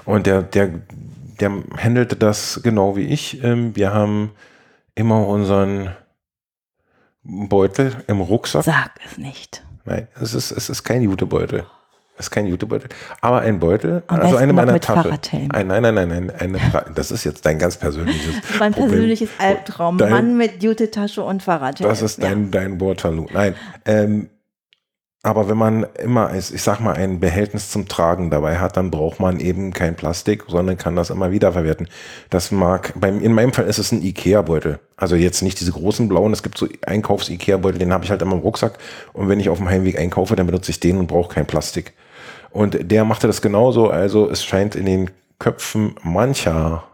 Und 0.04 0.26
der, 0.26 0.42
der, 0.42 0.70
der 1.40 1.50
handelte 1.78 2.16
das 2.16 2.60
genau 2.62 2.96
wie 2.96 3.06
ich. 3.06 3.42
Ähm, 3.42 3.74
wir 3.74 3.92
haben 3.92 4.32
immer 4.94 5.26
unseren 5.26 5.94
Beutel 7.22 7.96
im 8.06 8.20
Rucksack. 8.20 8.64
Sag 8.64 8.90
es 9.04 9.16
nicht. 9.16 9.64
Nein, 9.86 10.08
es 10.20 10.34
ist, 10.34 10.50
es 10.50 10.68
ist 10.68 10.84
kein 10.84 11.02
Jutebeutel. 11.02 11.66
Es 12.16 12.26
ist 12.26 12.30
kein 12.30 12.46
Jutebeutel. 12.46 12.88
Aber 13.20 13.40
ein 13.40 13.58
Beutel, 13.58 14.02
Am 14.06 14.20
also 14.20 14.36
eine 14.36 14.52
meiner 14.52 14.78
Tasche. 14.80 15.02
Fahrradhelm. 15.02 15.48
Ein, 15.50 15.66
nein, 15.66 15.82
nein, 15.82 15.94
nein, 15.94 16.08
nein, 16.08 16.32
eine, 16.38 16.58
das 16.94 17.10
ist 17.10 17.24
jetzt 17.24 17.44
dein 17.44 17.58
ganz 17.58 17.76
persönliches 17.76 18.34
Mein 18.60 18.72
Problem. 18.72 18.90
persönliches 18.92 19.30
Albtraum. 19.38 19.98
Dein- 19.98 20.10
Mann 20.10 20.36
mit 20.36 20.62
Jute-Tasche 20.62 21.22
und 21.24 21.42
Fahrrad. 21.42 21.80
Das 21.80 22.02
ist 22.02 22.22
dein, 22.22 22.50
dein 22.52 22.80
Waterloo. 22.80 23.26
Nein, 23.32 23.54
ähm, 23.84 24.28
Aber 25.26 25.48
wenn 25.48 25.56
man 25.56 25.86
immer, 26.02 26.34
ich 26.34 26.62
sag 26.62 26.80
mal, 26.80 26.92
ein 26.94 27.18
Behältnis 27.18 27.70
zum 27.70 27.88
Tragen 27.88 28.30
dabei 28.30 28.58
hat, 28.58 28.76
dann 28.76 28.90
braucht 28.90 29.18
man 29.20 29.40
eben 29.40 29.72
kein 29.72 29.96
Plastik, 29.96 30.44
sondern 30.46 30.76
kann 30.76 30.94
das 30.96 31.08
immer 31.10 31.32
wiederverwerten. 31.32 31.88
Das 32.30 32.50
mag, 32.52 32.92
beim, 32.94 33.20
in 33.22 33.32
meinem 33.32 33.52
Fall 33.54 33.64
ist 33.64 33.78
es 33.78 33.90
ein 33.90 34.02
Ikea-Beutel. 34.02 34.78
Also 34.96 35.16
jetzt 35.16 35.42
nicht 35.42 35.58
diese 35.60 35.72
großen 35.72 36.08
blauen, 36.08 36.32
es 36.34 36.42
gibt 36.42 36.58
so 36.58 36.68
Einkaufs-Ikea-Beutel, 36.86 37.78
den 37.78 37.92
habe 37.92 38.04
ich 38.04 38.10
halt 38.10 38.20
immer 38.22 38.34
im 38.34 38.40
Rucksack. 38.40 38.78
Und 39.14 39.28
wenn 39.30 39.40
ich 39.40 39.48
auf 39.48 39.56
dem 39.58 39.68
Heimweg 39.70 39.98
einkaufe, 39.98 40.36
dann 40.36 40.46
benutze 40.46 40.70
ich 40.70 40.78
den 40.78 40.98
und 40.98 41.06
brauche 41.06 41.32
kein 41.34 41.46
Plastik. 41.46 41.94
Und 42.54 42.88
der 42.92 43.04
machte 43.04 43.26
das 43.26 43.42
genauso. 43.42 43.90
Also 43.90 44.30
es 44.30 44.44
scheint 44.44 44.76
in 44.76 44.86
den 44.86 45.10
Köpfen 45.40 45.96
mancher 46.04 46.84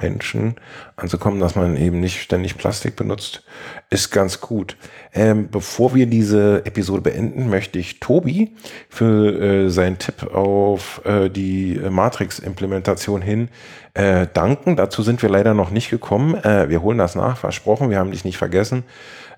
Menschen 0.00 0.54
anzukommen, 0.96 1.40
dass 1.40 1.56
man 1.56 1.76
eben 1.76 2.00
nicht 2.00 2.22
ständig 2.22 2.56
Plastik 2.56 2.96
benutzt, 2.96 3.42
ist 3.90 4.10
ganz 4.10 4.40
gut. 4.40 4.78
Ähm, 5.12 5.50
bevor 5.50 5.94
wir 5.94 6.06
diese 6.06 6.64
Episode 6.64 7.02
beenden, 7.02 7.50
möchte 7.50 7.78
ich 7.78 8.00
Tobi 8.00 8.56
für 8.88 9.66
äh, 9.66 9.68
seinen 9.68 9.98
Tipp 9.98 10.34
auf 10.34 11.02
äh, 11.04 11.28
die 11.28 11.78
Matrix-Implementation 11.90 13.20
hin 13.20 13.50
äh, 13.92 14.26
danken. 14.32 14.76
Dazu 14.76 15.02
sind 15.02 15.20
wir 15.20 15.28
leider 15.28 15.52
noch 15.52 15.70
nicht 15.70 15.90
gekommen. 15.90 16.34
Äh, 16.34 16.70
wir 16.70 16.80
holen 16.80 16.96
das 16.96 17.14
nach, 17.14 17.36
versprochen, 17.36 17.90
wir 17.90 17.98
haben 17.98 18.10
dich 18.10 18.24
nicht 18.24 18.38
vergessen. 18.38 18.84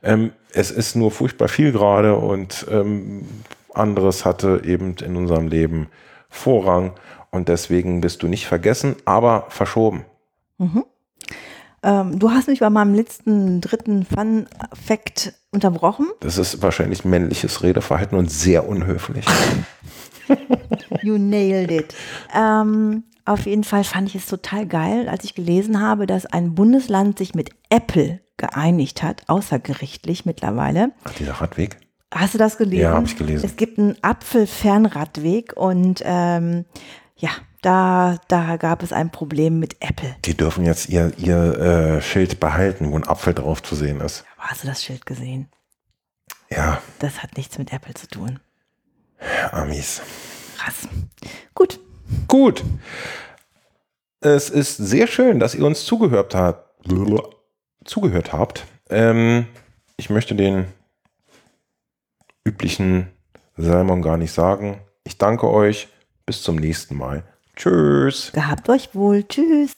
Ähm, 0.04 0.30
es 0.52 0.70
ist 0.70 0.94
nur 0.94 1.10
furchtbar 1.10 1.48
viel 1.48 1.72
gerade 1.72 2.14
und 2.14 2.66
ähm, 2.70 3.26
anderes 3.74 4.24
hatte 4.24 4.62
eben 4.64 4.96
in 4.96 5.16
unserem 5.16 5.48
Leben 5.48 5.88
Vorrang 6.28 6.92
und 7.30 7.48
deswegen 7.48 8.00
bist 8.00 8.22
du 8.22 8.28
nicht 8.28 8.46
vergessen, 8.46 8.96
aber 9.04 9.46
verschoben. 9.48 10.04
Mhm. 10.58 10.84
Ähm, 11.82 12.18
du 12.18 12.30
hast 12.30 12.48
mich 12.48 12.60
bei 12.60 12.70
meinem 12.70 12.94
letzten 12.94 13.60
dritten 13.60 14.04
Fun-Fact 14.04 15.34
unterbrochen. 15.50 16.06
Das 16.20 16.38
ist 16.38 16.62
wahrscheinlich 16.62 17.04
männliches 17.04 17.62
Redeverhalten 17.62 18.16
und 18.16 18.30
sehr 18.30 18.68
unhöflich. 18.68 19.26
you 21.02 21.18
nailed 21.18 21.70
it. 21.70 21.94
Ähm, 22.34 23.04
auf 23.24 23.46
jeden 23.46 23.64
Fall 23.64 23.84
fand 23.84 24.08
ich 24.08 24.16
es 24.16 24.26
total 24.26 24.66
geil, 24.66 25.08
als 25.08 25.24
ich 25.24 25.34
gelesen 25.34 25.80
habe, 25.80 26.06
dass 26.06 26.26
ein 26.26 26.54
Bundesland 26.54 27.18
sich 27.18 27.34
mit 27.34 27.50
Apple 27.68 28.20
geeinigt 28.36 29.02
hat, 29.02 29.22
außergerichtlich 29.28 30.24
mittlerweile. 30.24 30.92
Ach, 31.04 31.14
dieser 31.14 31.34
Radweg? 31.34 31.76
Hast 32.14 32.34
du 32.34 32.38
das 32.38 32.58
gelesen? 32.58 32.82
Ja, 32.82 32.92
habe 32.92 33.06
ich 33.06 33.16
gelesen. 33.16 33.44
Es 33.44 33.56
gibt 33.56 33.78
einen 33.78 33.96
Apfelfernradweg 34.02 35.54
und 35.56 36.02
ähm, 36.04 36.66
ja, 37.16 37.30
da, 37.62 38.18
da 38.28 38.56
gab 38.56 38.82
es 38.82 38.92
ein 38.92 39.10
Problem 39.10 39.58
mit 39.58 39.76
Apple. 39.80 40.14
Die 40.24 40.36
dürfen 40.36 40.64
jetzt 40.64 40.88
ihr, 40.88 41.12
ihr 41.16 41.58
äh, 41.58 42.02
Schild 42.02 42.38
behalten, 42.38 42.92
wo 42.92 42.96
ein 42.96 43.06
Apfel 43.06 43.32
drauf 43.32 43.62
zu 43.62 43.74
sehen 43.74 44.00
ist. 44.00 44.24
Hast 44.36 44.62
du 44.62 44.68
das 44.68 44.84
Schild 44.84 45.06
gesehen? 45.06 45.48
Ja. 46.50 46.82
Das 46.98 47.22
hat 47.22 47.36
nichts 47.36 47.56
mit 47.56 47.72
Apple 47.72 47.94
zu 47.94 48.08
tun. 48.08 48.40
Amis. 49.52 50.02
Krass. 50.58 50.88
Gut. 51.54 51.80
Gut. 52.28 52.62
Es 54.20 54.50
ist 54.50 54.76
sehr 54.76 55.06
schön, 55.06 55.40
dass 55.40 55.54
ihr 55.54 55.64
uns 55.64 55.86
zugehört 55.86 56.34
habt. 56.34 56.68
Zugehört 57.84 58.32
habt. 58.32 58.66
Ähm, 58.90 59.46
ich 59.96 60.10
möchte 60.10 60.34
den 60.34 60.66
üblichen 62.44 63.08
Salmon 63.56 64.02
gar 64.02 64.16
nicht 64.16 64.32
sagen. 64.32 64.80
Ich 65.04 65.18
danke 65.18 65.48
euch. 65.48 65.88
Bis 66.24 66.42
zum 66.42 66.56
nächsten 66.56 66.96
Mal. 66.96 67.24
Tschüss. 67.56 68.32
Gehabt 68.32 68.68
euch 68.68 68.94
wohl. 68.94 69.24
Tschüss. 69.24 69.76